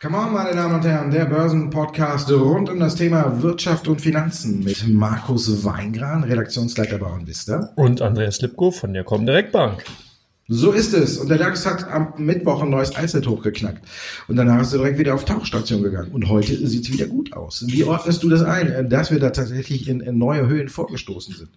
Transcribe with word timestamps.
Come 0.00 0.16
on, 0.16 0.32
meine 0.32 0.54
Damen 0.54 0.76
und 0.76 0.84
Herren, 0.86 1.10
der 1.10 1.26
Börsenpodcast 1.26 2.30
rund 2.30 2.70
um 2.70 2.80
das 2.80 2.94
Thema 2.94 3.42
Wirtschaft 3.42 3.88
und 3.88 4.00
Finanzen 4.00 4.64
mit 4.64 4.88
Markus 4.88 5.64
Weingran, 5.64 6.24
Redaktionsleiter 6.24 6.96
Bauern 6.96 7.26
Vista. 7.26 7.72
Und 7.76 8.00
Andreas 8.00 8.40
Lipko 8.40 8.70
von 8.70 8.94
der 8.94 9.04
Comdirect 9.04 9.52
Bank. 9.52 9.84
So 10.48 10.72
ist 10.72 10.94
es. 10.94 11.18
Und 11.18 11.28
der 11.28 11.36
DAX 11.36 11.66
hat 11.66 11.86
am 11.90 12.14
Mittwoch 12.16 12.62
ein 12.62 12.70
neues 12.70 12.96
Allzeithoch 12.96 13.42
geknackt. 13.42 13.86
Und 14.28 14.36
danach 14.36 14.62
ist 14.62 14.72
er 14.72 14.78
direkt 14.78 14.98
wieder 14.98 15.14
auf 15.14 15.26
Tauchstation 15.26 15.82
gegangen. 15.82 16.10
Und 16.12 16.30
heute 16.30 16.66
sieht 16.66 16.84
es 16.84 16.92
wieder 16.92 17.06
gut 17.06 17.34
aus. 17.34 17.64
Wie 17.66 17.84
ordnest 17.84 18.22
du 18.22 18.30
das 18.30 18.42
ein, 18.42 18.88
dass 18.88 19.10
wir 19.10 19.20
da 19.20 19.28
tatsächlich 19.28 19.88
in, 19.88 20.00
in 20.00 20.16
neue 20.16 20.48
Höhen 20.48 20.70
vorgestoßen 20.70 21.34
sind? 21.34 21.50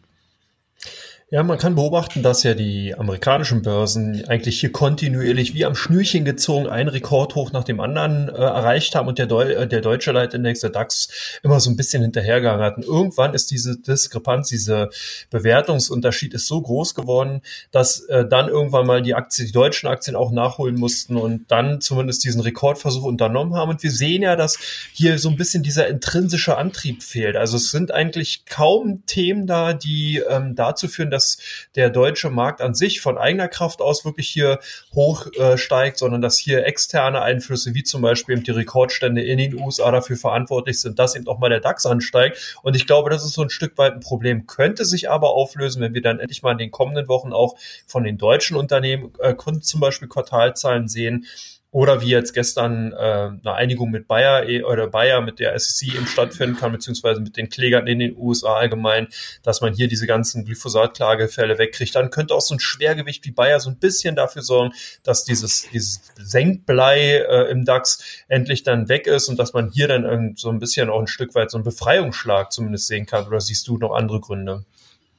Ja, 1.32 1.42
man 1.42 1.58
kann 1.58 1.74
beobachten, 1.74 2.22
dass 2.22 2.44
ja 2.44 2.54
die 2.54 2.94
amerikanischen 2.94 3.64
Börsen 3.64 4.26
eigentlich 4.28 4.60
hier 4.60 4.72
kontinuierlich 4.72 5.56
wie 5.56 5.66
am 5.66 5.74
Schnürchen 5.74 6.24
gezogen 6.24 6.68
einen 6.68 6.88
Rekordhoch 6.88 7.52
nach 7.52 7.64
dem 7.64 7.80
anderen 7.80 8.30
äh, 8.30 8.34
erreicht 8.34 8.94
haben 8.94 9.08
und 9.08 9.18
der, 9.18 9.26
Deu 9.26 9.42
äh, 9.42 9.68
der 9.68 9.82
deutsche 9.82 10.12
Leitindex, 10.12 10.60
der 10.60 10.70
DAX, 10.70 11.40
immer 11.42 11.60
so 11.60 11.72
ein 11.72 11.78
bisschen 11.78 12.04
hinterhergegangen 12.04 12.64
hat. 12.64 12.78
Und 12.78 12.86
irgendwann 12.86 13.34
ist 13.34 13.50
diese 13.50 13.76
Diskrepanz, 13.76 14.50
dieser 14.50 14.92
Bewertungsunterschied 15.32 16.36
ist 16.36 16.46
so 16.46 16.62
groß 16.62 16.94
geworden, 16.94 17.42
dass 17.72 18.02
äh, 18.02 18.28
dann 18.28 18.48
irgendwann 18.48 18.86
mal 18.86 19.02
die 19.02 19.16
Aktien, 19.16 19.48
die 19.48 19.52
deutschen 19.52 19.90
Aktien 19.90 20.16
auch 20.16 20.32
nachholen 20.32 20.76
mussten 20.76 21.16
und 21.16 21.50
dann 21.50 21.82
zumindest 21.82 22.24
diesen 22.24 22.42
Rekordversuch 22.42 23.04
unternommen 23.04 23.56
haben. 23.56 23.72
Und 23.72 23.82
wir 23.82 23.92
sehen 23.92 24.22
ja, 24.22 24.36
dass 24.36 24.60
hier 24.94 25.18
so 25.18 25.30
ein 25.30 25.38
bisschen 25.38 25.64
dieser 25.64 25.88
intrinsische 25.88 26.56
Antrieb 26.56 27.02
fehlt. 27.02 27.36
Also 27.36 27.58
es 27.58 27.72
sind 27.72 27.92
eigentlich 27.92 28.46
kaum 28.46 29.04
Themen 29.08 29.48
da, 29.48 29.74
die 29.74 30.22
ähm, 30.30 30.54
dazu 30.54 30.88
führen, 30.88 31.15
dass 31.16 31.38
der 31.76 31.90
deutsche 31.90 32.30
Markt 32.30 32.62
an 32.62 32.76
sich 32.76 33.02
von 33.02 33.18
eigener 33.18 33.48
Kraft 33.48 33.82
aus 33.82 34.06
wirklich 34.06 34.28
hier 34.28 34.60
hoch 34.94 35.28
äh, 35.34 35.58
steigt, 35.58 35.98
sondern 35.98 36.22
dass 36.22 36.38
hier 36.38 36.66
externe 36.66 37.22
Einflüsse 37.22 37.74
wie 37.74 37.84
zum 37.84 38.02
Beispiel 38.02 38.40
die 38.40 38.52
Rekordstände 38.52 39.24
in 39.24 39.38
den 39.38 39.56
USA 39.56 39.92
dafür 39.92 40.18
verantwortlich 40.18 40.80
sind, 40.80 41.00
dass 41.00 41.16
eben 41.16 41.28
auch 41.28 41.40
mal 41.40 41.50
der 41.50 41.62
DAX 41.62 41.86
ansteigt. 41.86 42.58
Und 42.62 42.76
ich 42.76 42.86
glaube, 42.86 43.10
das 43.10 43.26
ist 43.26 43.34
so 43.34 43.42
ein 43.42 43.50
Stück 43.50 43.78
weit 43.78 43.94
ein 43.94 44.00
Problem, 44.02 44.46
könnte 44.46 44.86
sich 44.86 45.10
aber 45.10 45.30
auflösen, 45.30 45.82
wenn 45.82 45.94
wir 45.94 46.02
dann 46.02 46.20
endlich 46.20 46.44
mal 46.44 46.52
in 46.52 46.58
den 46.58 46.72
kommenden 46.72 47.08
Wochen 47.08 47.34
auch 47.34 47.56
von 47.88 48.04
den 48.04 48.18
deutschen 48.18 48.58
Unternehmen 48.58 49.14
äh, 49.20 49.34
zum 49.62 49.80
Beispiel 49.80 50.08
Quartalzahlen 50.08 50.88
sehen, 50.88 51.26
oder 51.76 52.00
wie 52.00 52.08
jetzt 52.08 52.34
gestern 52.34 52.94
äh, 52.94 52.96
eine 52.96 53.54
Einigung 53.54 53.92
mit 53.92 54.08
Bayer 54.08 54.48
eh, 54.48 54.64
oder 54.64 54.88
Bayer 54.88 55.20
mit 55.20 55.40
der 55.40 55.60
SEC 55.60 55.94
eben 55.94 56.08
stattfinden 56.08 56.56
kann, 56.56 56.72
beziehungsweise 56.72 57.20
mit 57.20 57.36
den 57.36 57.50
Klägern 57.50 57.86
in 57.86 58.00
den 58.00 58.16
USA 58.16 58.56
allgemein, 58.56 59.10
dass 59.44 59.60
man 59.60 59.74
hier 59.74 59.90
diese 59.90 60.08
ganzen 60.08 60.46
Glyphosat-Klagefälle 60.46 61.58
wegkriegt. 61.58 61.94
Dann 61.94 62.12
könnte 62.12 62.34
auch 62.34 62.40
so 62.40 62.56
ein 62.56 62.62
Schwergewicht 62.62 63.26
wie 63.26 63.32
Bayer 63.32 63.60
so 63.60 63.70
ein 63.70 63.76
bisschen 63.76 64.16
dafür 64.16 64.42
sorgen, 64.42 64.74
dass 65.04 65.26
dieses, 65.26 65.68
dieses 65.74 66.00
Senkblei 66.16 67.18
äh, 67.18 67.52
im 67.52 67.66
DAX 67.66 68.02
endlich 68.30 68.64
dann 68.64 68.88
weg 68.88 69.06
ist 69.06 69.28
und 69.28 69.38
dass 69.38 69.52
man 69.52 69.70
hier 69.70 69.90
dann 69.90 70.38
so 70.38 70.50
ein 70.52 70.60
bisschen 70.60 70.90
auch 70.90 71.02
ein 71.02 71.08
Stück 71.08 71.36
weit 71.36 71.52
so 71.52 71.58
einen 71.58 71.66
Befreiungsschlag 71.66 72.54
zumindest 72.54 72.88
sehen 72.88 73.06
kann. 73.06 73.28
Oder 73.28 73.42
siehst 73.42 73.68
du 73.68 73.78
noch 73.78 73.92
andere 73.92 74.22
Gründe? 74.22 74.64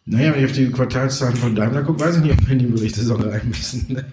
Naja, 0.09 0.33
wenn 0.33 0.39
ich 0.39 0.51
auf 0.51 0.57
die 0.57 0.71
Quartalszahlen 0.71 1.35
von 1.35 1.57
Daimler 1.57 1.83
gucke, 1.83 1.99
weiß 1.99 2.19
ich 2.19 2.23
nicht, 2.23 2.33
ob 2.35 2.47
wir 2.47 2.53
in 2.53 2.61
die 2.61 2.67
Berichtssaison 2.67 3.23
rein 3.23 3.41
müssen. 3.45 3.97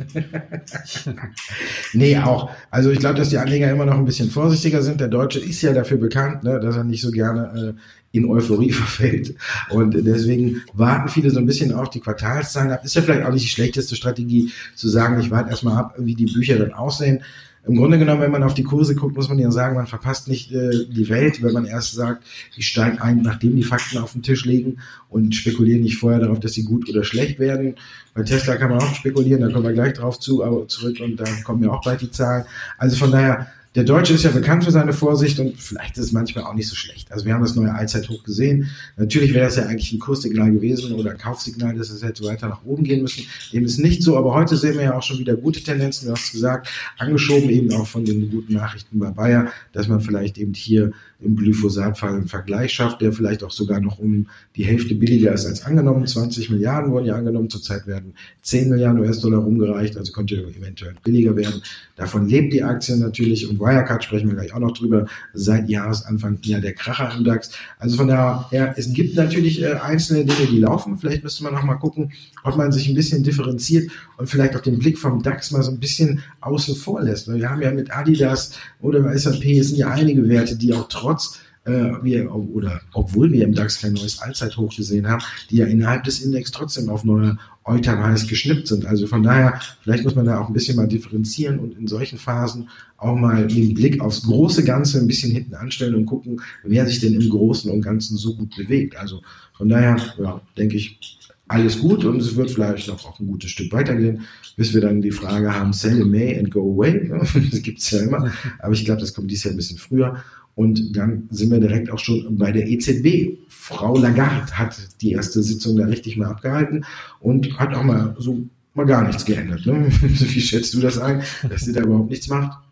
nee, 1.94 2.18
auch. 2.18 2.50
Also 2.72 2.90
ich 2.90 2.98
glaube, 2.98 3.20
dass 3.20 3.30
die 3.30 3.38
Anleger 3.38 3.70
immer 3.70 3.86
noch 3.86 4.00
ein 4.00 4.06
bisschen 4.06 4.32
vorsichtiger 4.32 4.82
sind. 4.82 5.00
Der 5.00 5.08
Deutsche 5.08 5.40
ist 5.40 5.62
ja 5.62 5.72
dafür 5.72 5.98
bekannt, 5.98 6.44
ne, 6.44 6.60
dass 6.60 6.78
er 6.78 6.84
nicht 6.84 7.02
so 7.02 7.12
gerne 7.12 7.76
äh, 7.78 8.18
in 8.18 8.26
Euphorie 8.26 8.72
verfällt. 8.72 9.36
Und 9.70 9.94
deswegen 10.04 10.64
warten 10.74 11.10
viele 11.10 11.30
so 11.30 11.38
ein 11.38 11.46
bisschen 11.46 11.72
auf 11.72 11.92
die 11.92 12.00
Quartalszahlen 12.00 12.72
ab. 12.72 12.84
Ist 12.84 12.96
ja 12.96 13.04
vielleicht 13.04 13.28
auch 13.28 13.32
nicht 13.32 13.46
die 13.46 13.50
schlechteste 13.50 13.96
Strategie, 13.96 14.52
zu 14.74 14.90
sagen, 14.90 15.20
ich 15.20 15.30
warte 15.30 15.52
erstmal 15.52 15.78
ab, 15.78 15.94
wie 16.00 16.16
die 16.16 16.26
Bücher 16.26 16.58
dann 16.58 16.74
aussehen 16.74 17.22
im 17.66 17.78
Grunde 17.78 17.98
genommen, 17.98 18.22
wenn 18.22 18.32
man 18.32 18.44
auf 18.44 18.54
die 18.54 18.64
Kurse 18.64 18.94
guckt, 18.94 19.16
muss 19.16 19.30
man 19.30 19.40
ja 19.40 19.50
sagen, 19.50 19.76
man 19.76 19.88
verpasst 19.88 20.28
nicht 20.28 20.52
äh, 20.52 20.86
die 20.86 21.08
Welt, 21.08 21.42
wenn 21.42 21.54
man 21.54 21.66
erst 21.66 21.94
sagt, 21.94 22.26
ich 22.58 22.68
steige 22.68 23.02
ein, 23.02 23.22
nachdem 23.22 23.56
die 23.56 23.64
Fakten 23.64 24.00
auf 24.00 24.12
dem 24.12 24.22
Tisch 24.22 24.44
liegen 24.44 24.80
und 25.10 25.34
spekuliere 25.34 25.80
nicht 25.80 25.98
vorher 25.98 26.20
darauf, 26.20 26.40
dass 26.42 26.54
sie 26.54 26.66
gut 26.66 26.90
oder 26.90 27.04
schlecht 27.06 27.40
werden. 27.40 27.76
Bei 28.14 28.24
Tesla 28.24 28.58
kann 28.58 28.70
man 28.70 28.80
auch 28.80 28.96
spekulieren, 28.96 29.42
da 29.42 29.50
kommen 29.50 29.64
wir 29.66 29.74
gleich 29.74 29.94
drauf 29.94 30.20
zu, 30.20 30.44
aber 30.44 30.68
zurück 30.68 30.98
und 31.00 31.18
da 31.18 31.26
kommen 31.46 31.64
ja 31.64 31.70
auch 31.70 31.84
bald 31.84 32.02
die 32.02 32.12
Zahlen. 32.12 32.44
Also 32.78 32.98
von 32.98 33.12
daher, 33.12 33.48
der 33.76 33.84
Deutsche 33.84 34.14
ist 34.14 34.24
ja 34.24 34.30
bekannt 34.30 34.64
für 34.64 34.72
seine 34.72 34.94
Vorsicht 34.94 35.40
und 35.40 35.60
vielleicht 35.60 35.98
ist 35.98 36.06
es 36.06 36.12
manchmal 36.12 36.44
auch 36.44 36.54
nicht 36.54 36.68
so 36.68 36.76
schlecht. 36.76 37.12
Also 37.12 37.26
wir 37.26 37.34
haben 37.34 37.42
das 37.42 37.56
neue 37.56 37.74
Allzeithoch 37.74 38.24
gesehen. 38.24 38.70
Natürlich 38.98 39.34
wäre 39.34 39.46
das 39.46 39.56
ja 39.56 39.66
eigentlich 39.66 39.92
ein 39.92 40.00
Kurssignal 40.00 40.52
gewesen 40.52 40.94
oder 40.94 41.12
ein 41.12 41.18
Kaufsignal, 41.18 41.76
dass 41.76 41.90
es 41.90 42.04
hätte 42.04 42.24
weiter 42.24 42.48
nach 42.50 42.64
oben 42.66 42.84
gehen 42.84 43.02
müssen. 43.02 43.26
Dem 43.52 43.66
ist 43.66 43.80
nicht 43.80 44.04
so, 44.04 44.16
aber 44.16 44.36
heute 44.36 44.58
sehen 44.58 44.76
wir 44.76 44.84
ja 44.84 44.98
auch 44.98 45.02
schon 45.02 45.18
wieder 45.18 45.36
gute 45.36 45.64
Tendenzen, 45.64 46.08
du 46.08 46.12
hast 46.12 46.32
gesagt, 46.32 46.70
angeschoben 47.00 47.50
eben 47.50 47.74
auch 47.74 47.88
von 47.88 48.06
den 48.06 48.30
guten 48.30 48.54
Nachrichten 48.54 49.00
bei 49.00 49.10
Bayer, 49.10 49.52
dass 49.72 49.88
man 49.88 50.02
vielleicht 50.02 50.38
eben 50.38 50.54
hier 50.54 50.92
im 51.24 51.36
Glyphosatfall 51.36 52.16
einen 52.16 52.28
Vergleich 52.28 52.74
schafft, 52.74 53.02
der 53.02 53.14
vielleicht 53.14 53.44
auch 53.44 53.52
sogar 53.52 53.80
noch 53.80 53.98
um 54.00 54.28
die 54.56 54.66
Hälfte 54.66 54.94
billiger 54.96 55.34
ist 55.34 55.46
als 55.46 55.64
angenommen. 55.64 56.06
20 56.06 56.50
Milliarden 56.50 56.92
wurden 56.92 57.06
ja 57.06 57.16
angenommen. 57.16 57.50
Zurzeit 57.50 57.88
werden 57.88 58.14
10 58.42 58.70
Milliarden 58.70 59.00
US-Dollar 59.02 59.40
rumgereicht, 59.40 59.98
also 59.98 60.12
könnte 60.12 60.36
eventuell 60.36 60.96
billiger 61.04 61.36
werden. 61.36 61.62
Davon 61.96 62.28
lebt 62.28 62.54
die 62.54 62.64
Aktie 62.64 62.96
natürlich 62.98 63.50
und 63.50 63.60
Wirecard 63.64 64.04
sprechen 64.04 64.30
wir 64.30 64.36
gleich 64.36 64.54
auch 64.54 64.60
noch 64.60 64.72
drüber. 64.72 65.06
Seit 65.34 65.70
Jahresanfang 65.70 66.40
ja 66.44 66.60
der 66.60 66.74
Kracher 66.74 67.14
im 67.18 67.24
DAX. 67.24 67.52
Also 67.80 67.98
von 67.98 68.08
daher, 68.08 68.74
es 68.78 68.92
gibt 68.94 69.16
natürlich 69.16 69.62
äh, 69.62 69.74
einzelne 69.74 70.26
Dinge, 70.26 70.48
die 70.50 70.60
laufen. 70.60 70.98
Vielleicht 70.98 71.24
müsste 71.24 71.44
man 71.44 71.54
noch 71.54 71.64
mal 71.64 71.76
gucken, 71.76 72.12
ob 72.44 72.58
man 72.58 72.72
sich 72.72 72.88
ein 72.88 72.96
bisschen 72.96 73.24
differenziert 73.24 73.92
und 74.18 74.28
vielleicht 74.28 74.56
auch 74.56 74.62
den 74.62 74.80
Blick 74.80 74.98
vom 74.98 75.24
DAX 75.24 75.52
mal 75.52 75.64
so 75.64 75.72
ein 75.72 75.80
bisschen 75.80 76.22
außen 76.42 76.76
vor 76.76 77.02
lässt. 77.02 77.34
Wir 77.34 77.50
haben 77.50 77.62
ja 77.62 77.72
mit 77.72 77.96
Adidas 77.96 78.52
oder 78.82 79.06
S&P, 79.14 79.60
es 79.60 79.70
sind 79.70 79.78
ja 79.78 79.90
einige 79.90 80.28
Werte, 80.28 80.56
die 80.56 80.74
auch 80.74 80.88
trotz 80.90 81.40
wir, 81.66 82.34
oder 82.34 82.82
obwohl 82.92 83.32
wir 83.32 83.46
im 83.46 83.54
DAX 83.54 83.80
kein 83.80 83.94
neues 83.94 84.20
Allzeithoch 84.20 84.76
gesehen 84.76 85.08
haben, 85.08 85.24
die 85.50 85.58
ja 85.58 85.66
innerhalb 85.66 86.04
des 86.04 86.20
Index 86.20 86.52
trotzdem 86.52 86.90
auf 86.90 87.06
neue 87.06 87.38
All-Time-Highs 87.64 88.28
geschnippt 88.28 88.68
sind. 88.68 88.86
Also 88.86 89.08
von 89.08 89.24
daher, 89.24 89.60
vielleicht 89.82 90.04
muss 90.04 90.16
man 90.16 90.26
da 90.26 90.40
auch 90.40 90.48
ein 90.48 90.54
bisschen 90.54 90.76
mal 90.76 90.88
differenzieren 90.88 91.60
und 91.60 91.78
in 91.78 91.88
solchen 91.88 92.18
Phasen 92.18 92.68
auch 92.98 93.16
mal 93.16 93.48
den 93.48 93.74
Blick 93.74 94.02
aufs 94.02 94.24
große 94.24 94.66
Ganze 94.66 95.00
ein 95.00 95.08
bisschen 95.08 95.32
hinten 95.32 95.56
anstellen 95.56 95.96
und 95.96 96.06
gucken, 96.06 96.42
wer 96.64 96.86
sich 96.86 97.00
denn 97.00 97.14
im 97.14 97.30
Großen 97.30 97.72
und 97.72 97.82
Ganzen 97.82 98.18
so 98.18 98.36
gut 98.36 98.56
bewegt. 98.58 98.98
Also 98.98 99.22
von 99.54 99.70
daher, 99.70 99.96
ja, 100.20 100.42
denke 100.58 100.76
ich, 100.76 101.00
alles 101.48 101.80
gut 101.80 102.04
und 102.04 102.22
es 102.22 102.36
wird 102.36 102.52
vielleicht 102.52 102.88
noch 102.88 103.06
auch 103.06 103.20
ein 103.20 103.28
gutes 103.28 103.52
Stück 103.52 103.72
weitergehen, 103.72 104.22
bis 104.56 104.74
wir 104.74 104.82
dann 104.82 105.02
die 105.02 105.12
Frage 105.12 105.54
haben, 105.54 105.74
sell 105.74 106.00
in 106.02 106.10
May 106.10 106.38
and 106.38 106.52
go 106.52 106.62
away. 106.74 107.10
Das 107.52 107.62
gibt's 107.62 107.92
ja 107.92 108.02
immer, 108.02 108.32
aber 108.60 108.74
ich 108.74 108.86
glaube, 108.86 109.02
das 109.02 109.14
kommt 109.14 109.30
dieses 109.30 109.44
Jahr 109.46 109.54
ein 109.54 109.58
bisschen 109.58 109.78
früher. 109.78 110.24
Und 110.56 110.96
dann 110.96 111.28
sind 111.32 111.52
wir 111.52 111.60
direkt 111.60 111.90
auch 111.90 111.98
schon 111.98 112.38
bei 112.38 112.52
der 112.52 112.68
EZB. 112.68 113.40
Frau 113.48 113.98
Lagarde 113.98 114.52
hat 114.52 114.78
die 115.02 115.14
erste 115.14 115.42
Sitzung 115.42 115.78
da 115.78 115.86
richtig 115.86 116.18
mal 116.18 116.28
abgehalten 116.28 116.86
und 117.20 117.58
hat 117.60 117.74
auch 117.74 117.84
mal 117.84 118.16
so 118.20 118.46
mal 118.76 118.86
gar 118.86 119.06
nichts 119.06 119.26
geändert. 119.26 119.66
Ne? 119.66 119.88
Wie 120.02 120.42
schätzt 120.42 120.74
du 120.74 120.80
das 120.80 120.98
ein, 120.98 121.24
dass 121.50 121.62
sie 121.62 121.74
da 121.74 121.82
überhaupt 121.82 122.10
nichts 122.10 122.28
macht? 122.28 122.63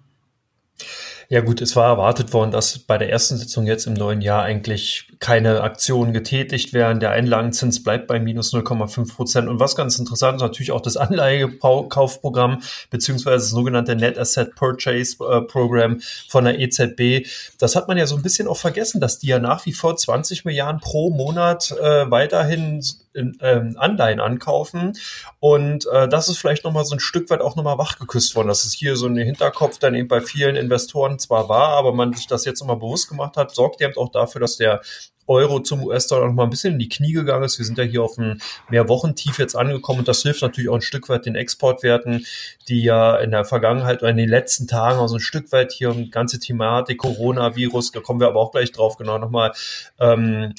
Ja 1.31 1.39
gut, 1.39 1.61
es 1.61 1.77
war 1.77 1.87
erwartet 1.87 2.33
worden, 2.33 2.51
dass 2.51 2.77
bei 2.77 2.97
der 2.97 3.09
ersten 3.09 3.37
Sitzung 3.37 3.65
jetzt 3.65 3.87
im 3.87 3.93
neuen 3.93 4.19
Jahr 4.19 4.43
eigentlich 4.43 5.07
keine 5.19 5.61
Aktionen 5.61 6.11
getätigt 6.11 6.73
werden. 6.73 6.99
Der 6.99 7.11
Einlagenzins 7.11 7.81
bleibt 7.81 8.07
bei 8.07 8.19
minus 8.19 8.53
0,5 8.53 9.15
Prozent. 9.15 9.47
Und 9.47 9.57
was 9.57 9.77
ganz 9.77 9.97
interessant 9.97 10.35
ist 10.35 10.41
natürlich 10.41 10.73
auch 10.73 10.81
das 10.81 10.97
Anleihekaufprogramm 10.97 12.63
beziehungsweise 12.89 13.37
das 13.37 13.49
sogenannte 13.51 13.95
Net 13.95 14.17
Asset 14.17 14.55
Purchase 14.55 15.23
äh, 15.23 15.39
Program 15.43 16.01
von 16.27 16.43
der 16.43 16.59
EZB. 16.59 17.25
Das 17.59 17.77
hat 17.77 17.87
man 17.87 17.97
ja 17.97 18.07
so 18.07 18.17
ein 18.17 18.23
bisschen 18.23 18.49
auch 18.49 18.57
vergessen, 18.57 18.99
dass 18.99 19.19
die 19.19 19.27
ja 19.27 19.39
nach 19.39 19.65
wie 19.65 19.71
vor 19.71 19.95
20 19.95 20.43
Milliarden 20.43 20.81
pro 20.81 21.11
Monat 21.11 21.71
äh, 21.79 22.11
weiterhin 22.11 22.83
in, 23.13 23.37
ähm, 23.41 23.75
Anleihen 23.77 24.19
ankaufen. 24.19 24.97
Und 25.39 25.87
äh, 25.87 26.07
das 26.07 26.29
ist 26.29 26.37
vielleicht 26.37 26.63
nochmal 26.63 26.85
so 26.85 26.95
ein 26.95 26.99
Stück 26.99 27.29
weit 27.29 27.41
auch 27.41 27.55
nochmal 27.55 27.77
wachgeküsst 27.77 28.35
worden, 28.35 28.47
dass 28.47 28.63
es 28.63 28.73
hier 28.73 28.95
so 28.95 29.07
ein 29.07 29.17
Hinterkopf 29.17 29.79
dann 29.79 29.95
eben 29.95 30.07
bei 30.07 30.21
vielen 30.21 30.55
Investoren 30.55 31.19
zwar 31.21 31.49
war, 31.49 31.69
aber 31.69 31.93
man 31.93 32.13
sich 32.13 32.27
das 32.27 32.45
jetzt 32.45 32.59
nochmal 32.59 32.77
bewusst 32.77 33.09
gemacht 33.09 33.37
hat, 33.37 33.53
sorgt 33.55 33.81
eben 33.81 33.95
auch 33.97 34.11
dafür, 34.11 34.41
dass 34.41 34.57
der 34.57 34.81
Euro 35.27 35.61
zum 35.61 35.83
US-Dollar 35.83 36.27
noch 36.27 36.33
mal 36.33 36.43
ein 36.43 36.49
bisschen 36.49 36.73
in 36.73 36.79
die 36.79 36.89
Knie 36.89 37.13
gegangen 37.13 37.43
ist. 37.43 37.57
Wir 37.57 37.65
sind 37.65 37.77
ja 37.77 37.83
hier 37.83 38.03
auf 38.03 38.17
ein 38.17 38.41
Mehrwochentief 38.69 39.39
jetzt 39.39 39.55
angekommen 39.55 39.99
und 39.99 40.07
das 40.07 40.23
hilft 40.23 40.41
natürlich 40.41 40.69
auch 40.69 40.75
ein 40.75 40.81
Stück 40.81 41.09
weit 41.09 41.25
den 41.25 41.35
Exportwerten, 41.35 42.25
die 42.67 42.83
ja 42.83 43.15
in 43.17 43.31
der 43.31 43.45
Vergangenheit 43.45 44.01
oder 44.01 44.11
in 44.11 44.17
den 44.17 44.29
letzten 44.29 44.67
Tagen 44.67 44.99
auch 44.99 45.07
so 45.07 45.15
ein 45.15 45.21
Stück 45.21 45.51
weit 45.51 45.71
hier 45.71 45.91
um 45.91 46.11
ganze 46.11 46.39
Thematik 46.39 46.97
Coronavirus, 46.97 47.91
da 47.91 48.01
kommen 48.01 48.19
wir 48.19 48.27
aber 48.27 48.39
auch 48.39 48.51
gleich 48.51 48.71
drauf 48.71 48.97
genau 48.97 49.17
nochmal 49.17 49.53
ähm, 49.99 50.53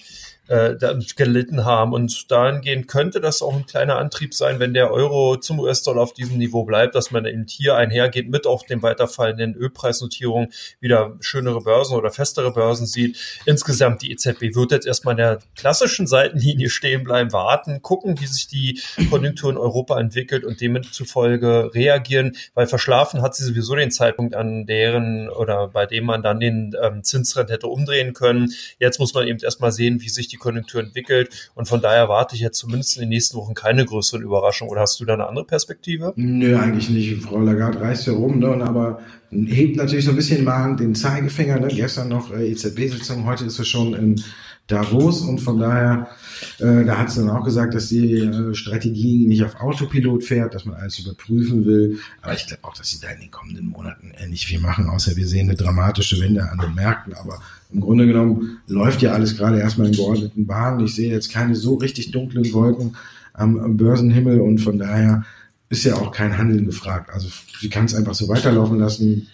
äh, 0.53 0.77
gelitten 1.17 1.65
haben. 1.65 1.95
Und 1.95 2.31
dahingehend 2.31 2.87
könnte 2.87 3.21
das 3.21 3.41
auch 3.41 3.55
ein 3.55 3.65
kleiner 3.65 3.97
Antrieb 3.97 4.35
sein, 4.35 4.61
wenn 4.61 4.75
der 4.75 4.93
Euro 4.93 5.37
zum 5.37 5.59
US-Dollar 5.61 6.03
auf 6.03 6.13
diesem 6.13 6.37
Niveau 6.37 6.65
bleibt, 6.65 6.95
dass 6.95 7.11
man 7.11 7.25
eben 7.25 7.47
hier 7.49 7.77
einhergeht 7.77 8.29
mit 8.29 8.47
auch 8.47 8.67
dem 8.67 8.83
weiterfallenden 8.83 9.55
Ölpreisnotierungen 9.55 10.53
wieder 10.79 11.17
schönere 11.21 11.63
Börsen 11.63 11.97
oder 11.97 12.11
festere 12.11 12.53
Börsen 12.53 12.87
sieht. 12.87 13.17
Insgesamt 13.47 14.03
die 14.03 14.13
EZB 14.13 14.55
wird 14.55 14.73
jetzt 14.73 14.87
erstmal 14.87 15.13
in 15.13 15.19
der 15.19 15.39
klassischen 15.57 16.07
Seitenlinie 16.07 16.69
stehen 16.69 17.03
bleiben, 17.03 17.33
warten, 17.33 17.81
gucken, 17.81 18.21
wie 18.21 18.27
sich 18.27 18.47
die 18.47 18.83
Konjunktur 19.09 19.51
in 19.51 19.57
Europa 19.57 19.99
entwickelt 19.99 20.45
und 20.45 20.61
demzufolge 20.61 21.71
reagieren, 21.73 22.37
weil 22.53 22.67
verschlafen 22.67 23.23
hat 23.23 23.35
sie 23.35 23.45
sowieso 23.45 23.75
den 23.75 23.91
Zeitpunkt, 23.91 24.35
an 24.35 24.67
deren 24.67 25.31
oder 25.31 25.69
bei 25.69 25.87
dem 25.87 26.05
man 26.05 26.23
dann 26.23 26.41
den 26.41 26.77
ähm, 26.83 27.03
Zinsrent 27.03 27.49
hätte 27.49 27.69
umdrehen 27.69 28.13
können. 28.13 28.53
Jetzt 28.79 28.99
muss 28.99 29.15
man 29.15 29.27
eben 29.27 29.39
erstmal 29.39 29.73
sehen, 29.73 30.03
wie 30.03 30.11
sich 30.11 30.29
die 30.29 30.42
Konjunktur 30.43 30.83
entwickelt 30.83 31.50
und 31.55 31.67
von 31.69 31.81
daher 31.81 32.09
warte 32.09 32.35
ich 32.35 32.43
jetzt 32.43 32.59
zumindest 32.59 32.97
in 32.97 33.03
den 33.03 33.09
nächsten 33.09 33.37
Wochen 33.37 33.55
keine 33.55 33.85
größeren 33.85 34.23
Überraschungen. 34.23 34.71
Oder 34.71 34.83
hast 34.83 35.00
du 35.00 35.05
da 35.05 35.15
eine 35.15 35.27
andere 35.27 35.47
Perspektive? 35.47 36.12
Nö, 36.17 36.56
eigentlich 36.59 36.91
nicht. 36.91 37.23
Frau 37.23 37.41
Lagarde 37.41 37.81
reist 37.81 38.06
ja 38.06 38.12
rum, 38.12 38.39
ne, 38.39 38.49
aber 38.62 39.00
hebt 39.31 39.77
natürlich 39.77 40.05
so 40.05 40.11
ein 40.11 40.17
bisschen 40.17 40.44
mal 40.44 40.77
den 40.77 40.94
Zeigefinger. 40.94 41.59
Ne? 41.61 41.69
Gestern 41.69 42.09
noch 42.09 42.33
äh, 42.33 42.50
EZB-Sitzung, 42.50 43.25
heute 43.25 43.44
ist 43.44 43.59
es 43.59 43.69
schon 43.69 43.94
in 43.94 44.23
Davos 44.67 45.23
und 45.23 45.41
von 45.41 45.59
daher, 45.59 46.09
äh, 46.59 46.85
da 46.85 46.99
hat 46.99 47.11
sie 47.11 47.20
dann 47.20 47.31
auch 47.31 47.44
gesagt, 47.44 47.75
dass 47.75 47.88
die 47.88 48.14
äh, 48.14 48.55
Strategie 48.55 49.26
nicht 49.26 49.44
auf 49.44 49.61
Autopilot 49.61 50.25
fährt, 50.25 50.55
dass 50.55 50.64
man 50.64 50.76
alles 50.76 50.99
überprüfen 50.99 51.67
will. 51.67 51.99
Aber 52.23 52.35
ich 52.35 52.47
glaube 52.47 52.64
auch, 52.64 52.75
dass 52.75 52.91
sie 52.91 53.00
da 53.00 53.09
in 53.11 53.20
den 53.20 53.31
kommenden 53.31 53.67
Monaten 53.67 54.12
nicht 54.29 54.47
viel 54.47 54.61
machen, 54.61 54.88
außer 54.88 55.17
wir 55.17 55.26
sehen 55.26 55.49
eine 55.49 55.56
dramatische 55.56 56.20
Wende 56.20 56.49
an 56.49 56.59
den 56.59 56.75
Märkten. 56.75 57.14
Aber 57.14 57.41
im 57.73 57.81
Grunde 57.81 58.06
genommen 58.06 58.61
läuft 58.67 59.03
ja 59.03 59.12
alles 59.12 59.37
gerade 59.37 59.59
erstmal 59.59 59.88
in 59.88 59.94
geordneten 59.94 60.47
Bahnen. 60.47 60.85
Ich 60.85 60.94
sehe 60.94 61.11
jetzt 61.11 61.32
keine 61.32 61.55
so 61.55 61.75
richtig 61.75 62.11
dunklen 62.11 62.53
Wolken 62.53 62.97
am, 63.32 63.58
am 63.58 63.76
Börsenhimmel 63.76 64.41
und 64.41 64.58
von 64.58 64.79
daher 64.79 65.25
ist 65.69 65.85
ja 65.85 65.97
auch 65.97 66.12
kein 66.12 66.37
Handeln 66.37 66.67
gefragt. 66.67 67.11
Also 67.12 67.29
sie 67.58 67.70
kann 67.70 67.87
es 67.87 67.94
einfach 67.94 68.15
so 68.15 68.29
weiterlaufen 68.29 68.79
lassen. 68.79 69.29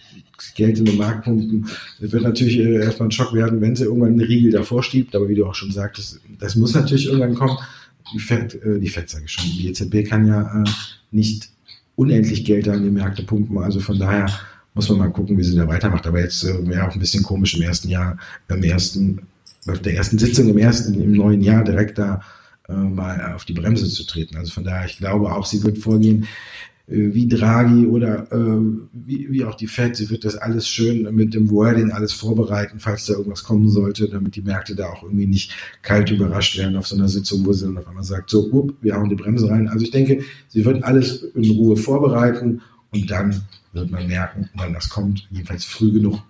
Geld 0.55 0.79
in 0.79 0.85
den 0.85 0.97
Markt 0.97 1.25
pumpen. 1.25 1.67
Es 2.01 2.11
wird 2.11 2.23
natürlich 2.23 2.57
äh, 2.57 2.83
erstmal 2.83 3.07
ein 3.07 3.11
Schock 3.11 3.33
werden, 3.33 3.61
wenn 3.61 3.75
sie 3.75 3.85
irgendwann 3.85 4.11
einen 4.11 4.21
Riegel 4.21 4.51
davor 4.51 4.83
schiebt, 4.83 5.15
aber 5.15 5.29
wie 5.29 5.35
du 5.35 5.45
auch 5.45 5.55
schon 5.55 5.71
sagtest, 5.71 6.19
das 6.39 6.55
muss 6.55 6.73
natürlich 6.73 7.07
irgendwann 7.07 7.35
kommen. 7.35 7.57
Die 8.13 8.19
Fed, 8.19 8.55
äh, 8.63 8.79
die 8.79 8.89
Fed 8.89 9.09
sage 9.09 9.25
ich 9.25 9.31
schon, 9.31 9.45
die 9.45 9.69
EZB 9.69 10.07
kann 10.07 10.25
ja 10.25 10.63
äh, 10.63 10.69
nicht 11.11 11.49
unendlich 11.95 12.45
Geld 12.45 12.67
an 12.67 12.83
die 12.83 12.89
Märkte 12.89 13.23
pumpen, 13.23 13.57
also 13.57 13.79
von 13.79 13.99
daher 13.99 14.27
muss 14.73 14.87
man 14.89 14.99
mal 14.99 15.11
gucken, 15.11 15.37
wie 15.37 15.43
sie 15.43 15.55
da 15.55 15.67
weitermacht. 15.67 16.07
Aber 16.07 16.19
jetzt 16.19 16.45
wäre 16.45 16.87
auch 16.87 16.93
ein 16.93 16.99
bisschen 16.99 17.23
komisch 17.23 17.55
im 17.55 17.63
ersten 17.63 17.89
Jahr, 17.89 18.17
im 18.47 18.63
ersten, 18.63 19.21
auf 19.67 19.79
der 19.79 19.95
ersten 19.95 20.17
Sitzung 20.17 20.47
im 20.49 20.57
ersten, 20.57 20.93
im 21.01 21.11
neuen 21.11 21.41
Jahr 21.41 21.63
direkt 21.63 21.97
da 21.97 22.21
mal 22.67 23.33
auf 23.33 23.45
die 23.45 23.53
Bremse 23.53 23.89
zu 23.89 24.05
treten. 24.05 24.37
Also 24.37 24.51
von 24.51 24.63
daher, 24.63 24.85
ich 24.85 24.97
glaube 24.99 25.33
auch, 25.33 25.45
sie 25.45 25.63
wird 25.63 25.79
vorgehen. 25.79 26.27
Äh, 26.89 27.13
wie 27.13 27.27
Draghi 27.27 27.85
oder 27.85 28.31
äh, 28.31 28.61
wie, 28.93 29.31
wie 29.31 29.45
auch 29.45 29.55
die 29.55 29.67
Fed, 29.67 29.95
sie 29.95 30.09
wird 30.09 30.25
das 30.25 30.35
alles 30.35 30.67
schön 30.67 31.13
mit 31.13 31.33
dem 31.33 31.51
Wording 31.51 31.91
alles 31.91 32.13
vorbereiten, 32.13 32.79
falls 32.79 33.05
da 33.05 33.13
irgendwas 33.13 33.43
kommen 33.43 33.69
sollte, 33.69 34.09
damit 34.09 34.35
die 34.35 34.41
Märkte 34.41 34.75
da 34.75 34.87
auch 34.87 35.03
irgendwie 35.03 35.27
nicht 35.27 35.53
kalt 35.83 36.09
überrascht 36.09 36.57
werden 36.57 36.75
auf 36.75 36.87
so 36.87 36.95
einer 36.95 37.07
Sitzung, 37.07 37.45
wo 37.45 37.53
sie 37.53 37.65
dann 37.65 37.77
auf 37.77 37.87
einmal 37.87 38.03
sagt, 38.03 38.31
so, 38.31 38.51
up, 38.51 38.73
wir 38.81 38.95
hauen 38.95 39.09
die 39.09 39.15
Bremse 39.15 39.49
rein. 39.49 39.67
Also 39.67 39.85
ich 39.85 39.91
denke, 39.91 40.23
sie 40.47 40.65
wird 40.65 40.83
alles 40.83 41.23
in 41.35 41.51
Ruhe 41.51 41.77
vorbereiten 41.77 42.61
und 42.91 43.11
dann 43.11 43.43
wird 43.73 43.91
man 43.91 44.07
merken, 44.07 44.49
wann 44.55 44.73
das 44.73 44.89
kommt, 44.89 45.27
jedenfalls 45.29 45.65
früh 45.65 45.91
genug. 45.91 46.23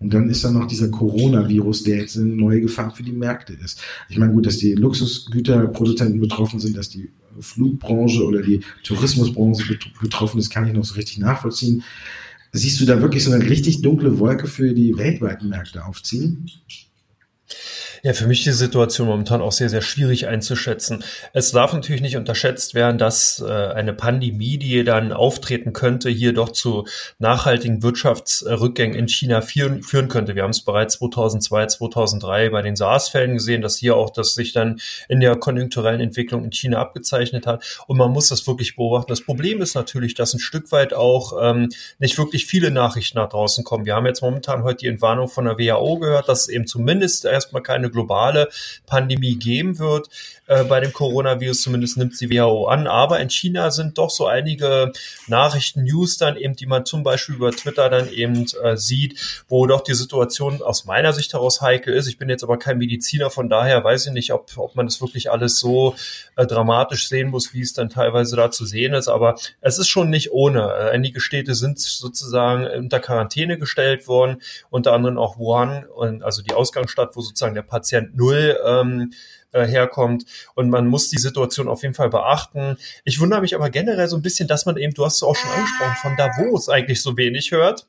Und 0.00 0.12
dann 0.12 0.28
ist 0.28 0.42
da 0.42 0.50
noch 0.50 0.66
dieser 0.66 0.88
Coronavirus, 0.88 1.84
der 1.84 1.98
jetzt 1.98 2.16
eine 2.16 2.26
neue 2.26 2.60
Gefahr 2.60 2.90
für 2.90 3.04
die 3.04 3.12
Märkte 3.12 3.52
ist. 3.52 3.80
Ich 4.08 4.18
meine, 4.18 4.32
gut, 4.32 4.46
dass 4.46 4.58
die 4.58 4.74
Luxusgüterproduzenten 4.74 6.20
betroffen 6.20 6.58
sind, 6.58 6.76
dass 6.76 6.88
die 6.88 7.08
Flugbranche 7.40 8.24
oder 8.24 8.42
die 8.42 8.60
Tourismusbranche 8.84 9.78
betroffen 10.00 10.38
ist, 10.38 10.50
kann 10.50 10.66
ich 10.66 10.72
noch 10.72 10.84
so 10.84 10.94
richtig 10.94 11.18
nachvollziehen. 11.18 11.82
Siehst 12.52 12.80
du 12.80 12.84
da 12.84 13.00
wirklich 13.00 13.24
so 13.24 13.32
eine 13.32 13.48
richtig 13.48 13.82
dunkle 13.82 14.18
Wolke 14.18 14.46
für 14.46 14.74
die 14.74 14.96
weltweiten 14.96 15.48
Märkte 15.48 15.84
aufziehen? 15.84 16.50
Ja, 18.04 18.14
für 18.14 18.26
mich 18.26 18.42
die 18.42 18.50
Situation 18.50 19.06
momentan 19.06 19.40
auch 19.40 19.52
sehr, 19.52 19.68
sehr 19.68 19.80
schwierig 19.80 20.26
einzuschätzen. 20.26 21.04
Es 21.32 21.52
darf 21.52 21.72
natürlich 21.72 22.02
nicht 22.02 22.16
unterschätzt 22.16 22.74
werden, 22.74 22.98
dass 22.98 23.38
äh, 23.38 23.52
eine 23.52 23.92
Pandemie, 23.92 24.58
die 24.58 24.82
dann 24.82 25.12
auftreten 25.12 25.72
könnte, 25.72 26.10
hier 26.10 26.32
doch 26.32 26.48
zu 26.48 26.84
nachhaltigen 27.20 27.84
Wirtschaftsrückgängen 27.84 28.98
in 28.98 29.06
China 29.06 29.40
führen, 29.40 29.84
führen 29.84 30.08
könnte. 30.08 30.34
Wir 30.34 30.42
haben 30.42 30.50
es 30.50 30.62
bereits 30.62 30.94
2002, 30.94 31.66
2003 31.66 32.48
bei 32.50 32.62
den 32.62 32.74
SARS-Fällen 32.74 33.34
gesehen, 33.34 33.62
dass 33.62 33.76
hier 33.76 33.94
auch 33.94 34.10
das 34.10 34.34
sich 34.34 34.52
dann 34.52 34.80
in 35.08 35.20
der 35.20 35.36
konjunkturellen 35.36 36.00
Entwicklung 36.00 36.44
in 36.44 36.50
China 36.50 36.78
abgezeichnet 36.78 37.46
hat. 37.46 37.62
Und 37.86 37.98
man 37.98 38.10
muss 38.10 38.26
das 38.26 38.44
wirklich 38.48 38.74
beobachten. 38.74 39.12
Das 39.12 39.20
Problem 39.20 39.62
ist 39.62 39.76
natürlich, 39.76 40.14
dass 40.14 40.34
ein 40.34 40.40
Stück 40.40 40.72
weit 40.72 40.92
auch 40.92 41.34
ähm, 41.40 41.68
nicht 42.00 42.18
wirklich 42.18 42.46
viele 42.46 42.72
Nachrichten 42.72 43.18
nach 43.18 43.28
draußen 43.28 43.62
kommen. 43.62 43.86
Wir 43.86 43.94
haben 43.94 44.06
jetzt 44.06 44.22
momentan 44.22 44.64
heute 44.64 44.78
die 44.78 44.88
Entwarnung 44.88 45.28
von 45.28 45.44
der 45.44 45.56
WHO 45.56 46.00
gehört, 46.00 46.28
dass 46.28 46.48
eben 46.48 46.66
zumindest 46.66 47.26
erstmal 47.42 47.62
keine 47.62 47.90
globale 47.90 48.48
Pandemie 48.86 49.36
geben 49.36 49.78
wird 49.78 50.08
äh, 50.46 50.64
bei 50.64 50.80
dem 50.80 50.92
Coronavirus, 50.92 51.62
zumindest 51.62 51.96
nimmt 51.96 52.16
sie 52.16 52.30
WHO 52.30 52.66
an. 52.66 52.86
Aber 52.86 53.20
in 53.20 53.30
China 53.30 53.70
sind 53.70 53.98
doch 53.98 54.10
so 54.10 54.26
einige 54.26 54.92
Nachrichten, 55.26 55.84
News 55.84 56.16
dann 56.16 56.36
eben, 56.36 56.56
die 56.56 56.66
man 56.66 56.84
zum 56.84 57.02
Beispiel 57.02 57.36
über 57.36 57.52
Twitter 57.52 57.88
dann 57.88 58.10
eben 58.10 58.46
äh, 58.62 58.76
sieht, 58.76 59.44
wo 59.48 59.66
doch 59.66 59.82
die 59.82 59.94
Situation 59.94 60.62
aus 60.62 60.84
meiner 60.84 61.12
Sicht 61.12 61.32
heraus 61.32 61.60
heikel 61.60 61.94
ist. 61.94 62.06
Ich 62.06 62.18
bin 62.18 62.28
jetzt 62.28 62.42
aber 62.42 62.58
kein 62.58 62.78
Mediziner, 62.78 63.30
von 63.30 63.48
daher 63.48 63.82
weiß 63.82 64.06
ich 64.06 64.12
nicht, 64.12 64.32
ob, 64.32 64.50
ob 64.56 64.74
man 64.74 64.86
das 64.86 65.00
wirklich 65.00 65.30
alles 65.30 65.58
so 65.58 65.94
äh, 66.36 66.46
dramatisch 66.46 67.08
sehen 67.08 67.30
muss, 67.30 67.54
wie 67.54 67.60
es 67.60 67.72
dann 67.72 67.88
teilweise 67.88 68.36
da 68.36 68.50
zu 68.50 68.64
sehen 68.64 68.94
ist. 68.94 69.08
Aber 69.08 69.36
es 69.60 69.78
ist 69.78 69.88
schon 69.88 70.10
nicht 70.10 70.32
ohne. 70.32 70.62
Äh, 70.62 70.90
einige 70.90 71.20
Städte 71.20 71.54
sind 71.54 71.80
sozusagen 71.80 72.66
unter 72.66 73.00
Quarantäne 73.00 73.58
gestellt 73.58 74.06
worden, 74.08 74.42
unter 74.70 74.92
anderem 74.92 75.18
auch 75.18 75.38
Wuhan, 75.38 75.86
also 76.22 76.42
die 76.42 76.52
Ausgangsstadt, 76.52 77.16
wo 77.16 77.20
sozusagen 77.32 77.54
der 77.54 77.62
Patient 77.62 78.16
null 78.16 78.58
ähm, 78.64 79.12
äh, 79.52 79.66
herkommt. 79.66 80.24
Und 80.54 80.70
man 80.70 80.86
muss 80.86 81.08
die 81.08 81.18
Situation 81.18 81.68
auf 81.68 81.82
jeden 81.82 81.94
Fall 81.94 82.08
beachten. 82.08 82.76
Ich 83.04 83.20
wundere 83.20 83.40
mich 83.40 83.54
aber 83.54 83.70
generell 83.70 84.08
so 84.08 84.16
ein 84.16 84.22
bisschen, 84.22 84.48
dass 84.48 84.66
man 84.66 84.76
eben, 84.76 84.94
du 84.94 85.04
hast 85.04 85.16
es 85.16 85.22
auch 85.22 85.36
schon 85.36 85.50
angesprochen, 85.50 85.96
von 86.00 86.16
Davos 86.16 86.68
eigentlich 86.68 87.02
so 87.02 87.16
wenig 87.16 87.50
hört. 87.50 87.86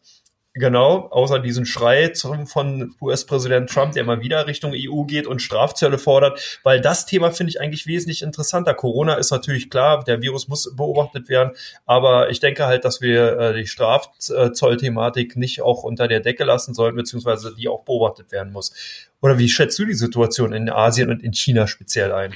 Genau, 0.56 1.08
außer 1.10 1.40
diesen 1.40 1.66
Schrei 1.66 2.10
zum, 2.10 2.46
von 2.46 2.94
US-Präsident 3.02 3.72
Trump, 3.72 3.94
der 3.94 4.04
mal 4.04 4.22
wieder 4.22 4.46
Richtung 4.46 4.74
EU 4.76 5.04
geht 5.04 5.26
und 5.26 5.42
Strafzölle 5.42 5.98
fordert, 5.98 6.60
weil 6.62 6.80
das 6.80 7.08
Thema 7.08 7.32
finde 7.32 7.50
ich 7.50 7.60
eigentlich 7.60 7.88
wesentlich 7.88 8.22
interessanter. 8.22 8.76
Corona 8.76 9.16
ist 9.16 9.32
natürlich 9.32 9.72
klar, 9.72 10.04
der 10.04 10.22
Virus 10.22 10.48
muss 10.48 10.76
beobachtet 10.76 11.28
werden, 11.28 11.54
aber 11.88 12.30
ich 12.30 12.40
denke 12.40 12.68
halt, 12.68 12.86
dass 12.86 13.02
wir 13.02 13.40
äh, 13.40 13.54
die 13.56 13.66
Strafzollthematik 13.66 15.36
nicht 15.38 15.64
auch 15.64 15.82
unter 15.82 16.08
der 16.08 16.20
Decke 16.20 16.44
lassen 16.44 16.76
sollten, 16.76 16.98
beziehungsweise 16.98 17.56
die 17.56 17.68
auch 17.68 17.84
beobachtet 17.84 18.32
werden 18.32 18.54
muss. 18.54 18.74
Oder 19.22 19.40
wie 19.40 19.50
schätzt 19.50 19.80
du 19.80 19.86
die 19.86 19.96
Situation 19.96 20.54
in 20.54 20.70
Asien 20.70 21.10
und 21.10 21.24
in 21.24 21.34
China 21.34 21.66
speziell 21.66 22.12
ein? 22.12 22.36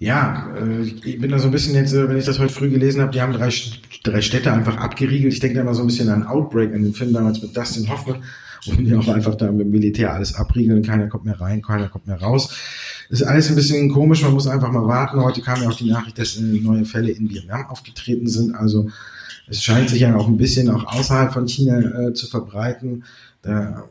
Ja, 0.00 0.52
äh, 0.56 0.82
ich 0.82 1.20
bin 1.20 1.30
da 1.30 1.38
so 1.38 1.46
ein 1.46 1.52
bisschen 1.52 1.74
jetzt, 1.74 1.92
äh, 1.92 2.08
wenn 2.08 2.16
ich 2.16 2.24
das 2.24 2.38
heute 2.38 2.52
früh 2.52 2.68
gelesen 2.68 3.00
habe, 3.00 3.12
die 3.12 3.20
haben 3.20 3.32
drei, 3.32 3.52
drei 4.02 4.20
Städte 4.20 4.52
einfach 4.52 4.76
abgeriegelt. 4.76 5.32
Ich 5.32 5.40
denke 5.40 5.56
da 5.56 5.60
immer 5.62 5.74
so 5.74 5.82
ein 5.82 5.86
bisschen 5.86 6.08
an 6.08 6.26
Outbreak, 6.26 6.74
an 6.74 6.82
den 6.82 6.94
Film 6.94 7.12
damals 7.12 7.40
mit 7.40 7.56
Dustin 7.56 7.88
Hoffman, 7.88 8.22
wo 8.66 8.72
die 8.72 8.94
auch 8.94 9.06
einfach 9.06 9.36
da 9.36 9.52
mit 9.52 9.66
dem 9.66 9.70
Militär 9.70 10.12
alles 10.12 10.34
abriegeln. 10.34 10.82
Keiner 10.82 11.06
kommt 11.06 11.24
mehr 11.24 11.40
rein, 11.40 11.62
keiner 11.62 11.88
kommt 11.88 12.08
mehr 12.08 12.20
raus. 12.20 12.48
Das 13.08 13.20
ist 13.20 13.26
alles 13.26 13.48
ein 13.50 13.54
bisschen 13.54 13.88
komisch, 13.88 14.22
man 14.22 14.32
muss 14.32 14.48
einfach 14.48 14.72
mal 14.72 14.86
warten. 14.86 15.20
Heute 15.20 15.42
kam 15.42 15.62
ja 15.62 15.68
auch 15.68 15.76
die 15.76 15.90
Nachricht, 15.90 16.18
dass 16.18 16.40
neue 16.40 16.84
Fälle 16.86 17.12
in 17.12 17.30
Vietnam 17.30 17.66
aufgetreten 17.66 18.26
sind. 18.26 18.54
Also 18.56 18.90
es 19.46 19.62
scheint 19.62 19.90
sich 19.90 20.00
ja 20.00 20.16
auch 20.16 20.26
ein 20.26 20.38
bisschen 20.38 20.70
auch 20.70 20.86
außerhalb 20.86 21.32
von 21.32 21.46
China 21.46 22.08
äh, 22.08 22.14
zu 22.14 22.26
verbreiten. 22.26 23.04
Da 23.42 23.84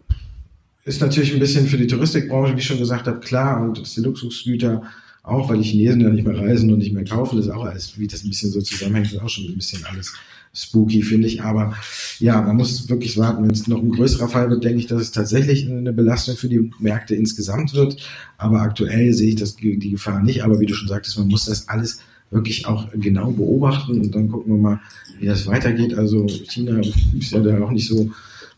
ist 0.83 1.00
natürlich 1.00 1.33
ein 1.33 1.39
bisschen 1.39 1.67
für 1.67 1.77
die 1.77 1.88
Touristikbranche, 1.88 2.55
wie 2.55 2.60
ich 2.60 2.65
schon 2.65 2.79
gesagt 2.79 3.07
habe, 3.07 3.22
klar, 3.22 3.62
und 3.62 3.79
dass 3.79 3.93
die 3.93 4.01
Luxusgüter 4.01 4.81
auch 5.24 5.50
weil 5.50 5.58
die 5.58 5.63
Chinesen 5.63 6.01
ja 6.01 6.10
nicht 6.10 6.27
mehr 6.27 6.38
reisen 6.38 6.72
und 6.72 6.80
nicht 6.80 6.94
mehr 6.94 7.06
kaufen, 7.06 7.38
das 7.38 7.46
ist 7.46 7.51
auch 7.51 7.65
alles, 7.65 7.98
wie 7.98 8.08
das 8.08 8.24
ein 8.24 8.30
bisschen 8.30 8.51
so 8.51 8.62
zusammenhängt, 8.62 9.12
ist 9.12 9.22
auch 9.22 9.30
schon 9.30 9.46
ein 9.46 9.56
bisschen 9.56 9.84
alles 9.86 10.13
spooky, 10.53 11.01
finde 11.01 11.27
ich. 11.27 11.42
Aber 11.42 11.74
ja, 12.20 12.42
man 12.42 12.58
muss 12.58 12.88
wirklich 12.89 13.18
warten. 13.18 13.44
Wenn 13.44 13.51
es 13.51 13.68
noch 13.68 13.82
ein 13.82 13.92
größerer 13.92 14.30
Fall 14.30 14.50
wird, 14.50 14.63
denke 14.63 14.80
ich, 14.80 14.88
dass 14.88 15.01
es 15.01 15.12
tatsächlich 15.12 15.68
eine 15.68 15.94
Belastung 15.94 16.36
für 16.36 16.50
die 16.50 16.72
Märkte 16.80 17.15
insgesamt 17.15 17.74
wird. 17.74 17.98
Aber 18.38 18.62
aktuell 18.62 19.13
sehe 19.13 19.30
ich 19.30 19.36
das, 19.36 19.56
die 19.56 19.92
Gefahr 19.92 20.22
nicht. 20.22 20.44
Aber 20.44 20.60
wie 20.60 20.65
du 20.65 20.75
schon 20.75 20.88
sagtest, 20.88 21.18
man 21.18 21.27
muss 21.27 21.46
das 21.46 21.68
alles 21.70 22.00
wirklich 22.30 22.65
auch 22.65 22.88
genau 22.94 23.32
beobachten 23.32 24.01
und 24.01 24.13
dann 24.13 24.30
gucken 24.30 24.53
wir 24.53 24.62
mal, 24.62 24.80
wie 25.20 25.27
das 25.27 25.46
weitergeht. 25.48 25.96
Also 25.96 26.27
China 26.27 26.82
ist 27.18 27.32
ja 27.32 27.39
da 27.39 27.62
auch 27.62 27.72
nicht 27.72 27.88
so 27.88 28.10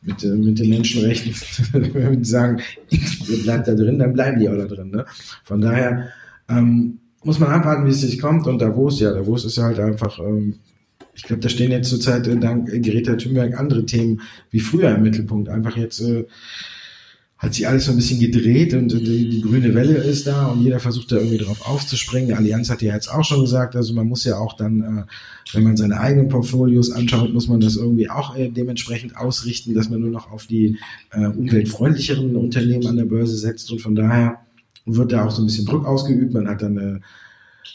mit, 0.02 0.24
äh, 0.24 0.28
mit 0.28 0.60
den 0.60 0.70
Menschenrechten, 0.70 1.34
wenn 1.94 2.20
die 2.22 2.30
sagen, 2.30 2.62
ihr 2.90 3.44
bleibt 3.44 3.68
da 3.68 3.74
drin, 3.74 4.00
dann 4.00 4.14
bleiben 4.14 4.40
die 4.40 4.48
auch 4.48 4.56
da 4.56 4.66
drin. 4.66 4.92
Ne? 4.92 5.06
Von 5.44 5.62
daher 5.62 6.10
ähm, 6.50 7.00
muss 7.24 7.40
man 7.40 7.50
abwarten, 7.50 7.86
wie 7.86 7.92
es 7.92 8.02
sich 8.02 8.20
kommt. 8.20 8.48
Und 8.48 8.62
Davos, 8.62 9.00
ja, 9.00 9.12
Davos 9.12 9.46
ist 9.46 9.58
ja 9.58 9.64
halt 9.64 9.80
einfach, 9.80 10.20
ähm, 10.20 10.56
ich 11.14 11.24
glaube, 11.24 11.42
da 11.42 11.50
stehen 11.50 11.72
jetzt 11.72 11.90
zurzeit 11.90 12.28
äh, 12.28 12.38
dank 12.38 12.68
Greta 12.68 13.16
Thunberg 13.16 13.58
andere 13.58 13.86
Themen 13.86 14.22
wie 14.52 14.60
früher 14.60 14.96
im 14.96 15.04
Mittelpunkt. 15.04 15.50
Einfach 15.50 15.76
jetzt 15.76 16.02
äh, 16.02 16.26
hat 17.38 17.54
sich 17.54 17.68
alles 17.68 17.86
so 17.86 17.92
ein 17.92 17.98
bisschen 17.98 18.20
gedreht 18.20 18.74
und 18.74 18.92
die, 18.94 19.30
die, 19.30 19.42
grüne 19.42 19.76
Welle 19.76 19.96
ist 19.96 20.26
da 20.26 20.48
und 20.48 20.62
jeder 20.62 20.80
versucht 20.80 21.12
da 21.12 21.18
irgendwie 21.18 21.38
drauf 21.38 21.68
aufzuspringen. 21.68 22.30
Die 22.30 22.34
Allianz 22.34 22.70
hat 22.70 22.82
ja 22.82 22.94
jetzt 22.94 23.10
auch 23.10 23.26
schon 23.26 23.42
gesagt, 23.42 23.76
also 23.76 23.94
man 23.94 24.08
muss 24.08 24.24
ja 24.24 24.38
auch 24.38 24.54
dann, 24.54 24.82
äh, 24.82 25.04
wenn 25.54 25.64
man 25.64 25.76
seine 25.76 26.00
eigenen 26.00 26.30
Portfolios 26.30 26.92
anschaut, 26.92 27.34
muss 27.34 27.50
man 27.50 27.60
das 27.60 27.76
irgendwie 27.76 28.10
auch 28.10 28.38
äh, 28.38 28.50
dementsprechend 28.50 29.18
ausrichten, 29.18 29.74
dass 29.74 29.90
man 29.90 30.00
nur 30.00 30.12
noch 30.12 30.32
auf 30.32 30.48
die 30.48 30.78
äh, 31.12 31.28
umweltfreundlicheren 31.28 32.36
Unternehmen 32.38 32.88
an 32.88 32.96
der 32.96 33.06
Börse 33.06 33.36
setzt 33.36 33.70
und 33.72 33.82
von 33.82 33.96
daher 33.96 34.45
wird 34.86 35.12
da 35.12 35.26
auch 35.26 35.32
so 35.32 35.42
ein 35.42 35.46
bisschen 35.46 35.66
Druck 35.66 35.86
ausgeübt. 35.86 36.34
Man 36.34 36.48
hat 36.48 36.62
dann 36.62 36.78
eine 36.78 37.02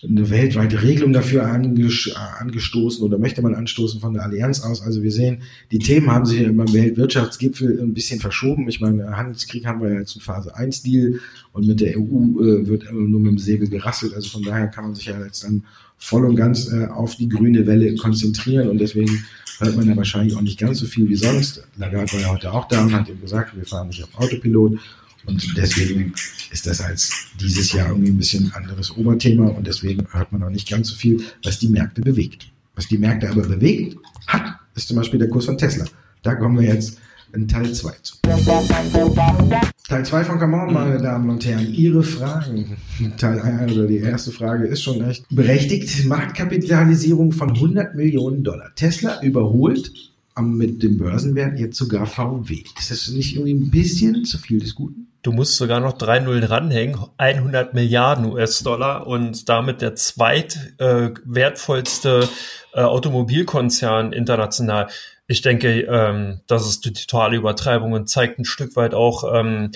eine 0.02 0.30
weltweite 0.30 0.82
Regelung 0.82 1.12
dafür 1.12 1.46
angestoßen 1.46 3.04
oder 3.04 3.18
möchte 3.18 3.42
man 3.42 3.54
anstoßen 3.54 4.00
von 4.00 4.14
der 4.14 4.22
Allianz 4.22 4.62
aus. 4.62 4.82
Also 4.82 5.02
wir 5.02 5.12
sehen, 5.12 5.42
die 5.70 5.78
Themen 5.78 6.10
haben 6.10 6.24
sich 6.24 6.42
beim 6.44 6.72
Weltwirtschaftsgipfel 6.72 7.80
ein 7.80 7.92
bisschen 7.92 8.20
verschoben. 8.20 8.68
Ich 8.68 8.80
meine, 8.80 9.16
Handelskrieg 9.16 9.66
haben 9.66 9.82
wir 9.82 9.92
ja 9.92 9.98
jetzt 10.00 10.14
in 10.14 10.22
Phase 10.22 10.54
1 10.56 10.82
Deal 10.82 11.20
und 11.52 11.66
mit 11.66 11.80
der 11.80 11.98
EU 11.98 12.00
äh, 12.00 12.66
wird 12.66 12.90
nur 12.92 13.20
mit 13.20 13.32
dem 13.32 13.38
Säbel 13.38 13.68
gerasselt. 13.68 14.14
Also 14.14 14.30
von 14.30 14.42
daher 14.42 14.68
kann 14.68 14.84
man 14.84 14.94
sich 14.94 15.06
ja 15.06 15.22
jetzt 15.22 15.44
dann 15.44 15.64
voll 15.98 16.24
und 16.24 16.36
ganz 16.36 16.72
äh, 16.72 16.86
auf 16.86 17.16
die 17.16 17.28
grüne 17.28 17.66
Welle 17.66 17.94
konzentrieren 17.96 18.70
und 18.70 18.78
deswegen 18.78 19.24
hört 19.58 19.76
man 19.76 19.86
ja 19.86 19.96
wahrscheinlich 19.96 20.34
auch 20.34 20.40
nicht 20.40 20.58
ganz 20.58 20.78
so 20.78 20.86
viel 20.86 21.08
wie 21.10 21.16
sonst. 21.16 21.62
Lagarde 21.76 22.10
war 22.14 22.20
ja 22.20 22.30
heute 22.30 22.52
auch 22.52 22.66
da 22.68 22.82
und 22.82 22.94
hat 22.94 23.08
ihm 23.10 23.20
gesagt, 23.20 23.54
wir 23.54 23.66
fahren 23.66 23.88
nicht 23.88 24.02
auf 24.02 24.18
Autopilot 24.18 24.78
und 25.26 25.56
deswegen 25.56 26.12
ist 26.50 26.66
das 26.66 26.80
als 26.80 27.12
dieses 27.40 27.72
Jahr 27.72 27.88
irgendwie 27.88 28.10
ein 28.10 28.18
bisschen 28.18 28.52
anderes 28.54 28.96
Oberthema 28.96 29.48
und 29.48 29.66
deswegen 29.66 30.06
hört 30.12 30.32
man 30.32 30.42
auch 30.42 30.50
nicht 30.50 30.68
ganz 30.68 30.88
so 30.88 30.96
viel, 30.96 31.22
was 31.44 31.58
die 31.58 31.68
Märkte 31.68 32.00
bewegt. 32.00 32.50
Was 32.74 32.88
die 32.88 32.98
Märkte 32.98 33.28
aber 33.28 33.42
bewegt 33.42 33.96
hat, 34.26 34.58
ist 34.74 34.88
zum 34.88 34.96
Beispiel 34.96 35.18
der 35.18 35.28
Kurs 35.28 35.44
von 35.44 35.58
Tesla. 35.58 35.84
Da 36.22 36.34
kommen 36.34 36.58
wir 36.58 36.74
jetzt 36.74 36.98
in 37.32 37.46
Teil 37.46 37.72
2 37.72 37.92
zu. 38.02 38.16
Teil 39.88 40.04
2 40.04 40.24
von 40.24 40.38
Come 40.38 40.56
On, 40.56 40.72
meine 40.72 41.00
Damen 41.00 41.30
und 41.30 41.44
Herren. 41.44 41.72
Ihre 41.72 42.02
Fragen. 42.02 42.76
Teil 43.16 43.40
1 43.40 43.72
oder 43.72 43.86
die 43.86 43.98
erste 43.98 44.30
Frage 44.30 44.66
ist 44.66 44.82
schon 44.82 45.02
echt 45.02 45.24
berechtigt. 45.30 46.06
Marktkapitalisierung 46.06 47.32
von 47.32 47.50
100 47.50 47.94
Millionen 47.94 48.42
Dollar. 48.42 48.74
Tesla 48.74 49.22
überholt 49.22 49.92
mit 50.40 50.82
dem 50.82 50.96
Börsenwert 50.96 51.58
jetzt 51.58 51.76
sogar 51.76 52.06
VW. 52.06 52.62
Ist 52.78 52.90
das 52.90 53.08
nicht 53.10 53.34
irgendwie 53.36 53.54
ein 53.54 53.70
bisschen 53.70 54.24
zu 54.24 54.38
viel 54.38 54.58
des 54.58 54.74
Guten? 54.74 55.09
Du 55.22 55.32
musst 55.32 55.56
sogar 55.56 55.80
noch 55.80 55.98
drei 55.98 56.18
Nullen 56.18 56.40
dranhängen, 56.40 56.98
100 57.18 57.74
Milliarden 57.74 58.24
US-Dollar 58.24 59.06
und 59.06 59.50
damit 59.50 59.82
der 59.82 59.94
zweitwertvollste 59.94 62.26
äh, 62.74 62.80
äh, 62.80 62.84
Automobilkonzern 62.84 64.14
international. 64.14 64.88
Ich 65.26 65.42
denke, 65.42 65.82
ähm, 65.82 66.40
das 66.46 66.66
ist 66.66 66.86
die 66.86 66.94
totale 66.94 67.36
Übertreibung 67.36 67.92
und 67.92 68.08
zeigt 68.08 68.38
ein 68.38 68.46
Stück 68.46 68.76
weit 68.76 68.94
auch, 68.94 69.24
ähm, 69.34 69.72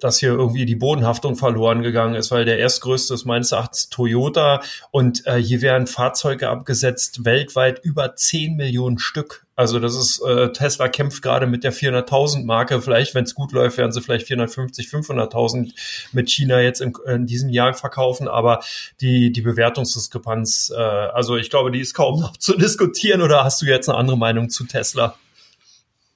dass 0.00 0.18
hier 0.18 0.30
irgendwie 0.30 0.66
die 0.66 0.76
Bodenhaftung 0.76 1.36
verloren 1.36 1.82
gegangen 1.82 2.14
ist, 2.14 2.30
weil 2.30 2.44
der 2.44 2.58
erstgrößte 2.58 3.14
ist 3.14 3.24
meines 3.24 3.52
Erachtens 3.52 3.88
Toyota 3.88 4.62
und 4.90 5.26
äh, 5.26 5.36
hier 5.36 5.62
werden 5.62 5.86
Fahrzeuge 5.86 6.48
abgesetzt 6.48 7.24
weltweit 7.24 7.84
über 7.84 8.16
10 8.16 8.56
Millionen 8.56 8.98
Stück. 8.98 9.44
Also 9.56 9.78
das 9.78 9.94
ist, 9.94 10.20
äh, 10.20 10.50
Tesla 10.52 10.88
kämpft 10.88 11.22
gerade 11.22 11.46
mit 11.46 11.62
der 11.62 11.72
400.000 11.72 12.44
Marke. 12.44 12.82
Vielleicht, 12.82 13.14
wenn 13.14 13.22
es 13.22 13.36
gut 13.36 13.52
läuft, 13.52 13.78
werden 13.78 13.92
sie 13.92 14.00
vielleicht 14.00 14.26
450, 14.26 14.88
500.000 14.88 15.72
mit 16.12 16.28
China 16.28 16.60
jetzt 16.60 16.80
im, 16.80 16.96
in 17.06 17.26
diesem 17.26 17.50
Jahr 17.50 17.72
verkaufen. 17.72 18.26
Aber 18.26 18.60
die, 19.00 19.30
die 19.30 19.42
Bewertungsdiskrepanz, 19.42 20.72
äh, 20.76 20.80
also 20.80 21.36
ich 21.36 21.50
glaube, 21.50 21.70
die 21.70 21.80
ist 21.80 21.94
kaum 21.94 22.20
noch 22.20 22.36
zu 22.36 22.56
diskutieren. 22.56 23.22
Oder 23.22 23.44
hast 23.44 23.62
du 23.62 23.66
jetzt 23.66 23.88
eine 23.88 23.96
andere 23.96 24.18
Meinung 24.18 24.50
zu 24.50 24.64
Tesla? 24.64 25.14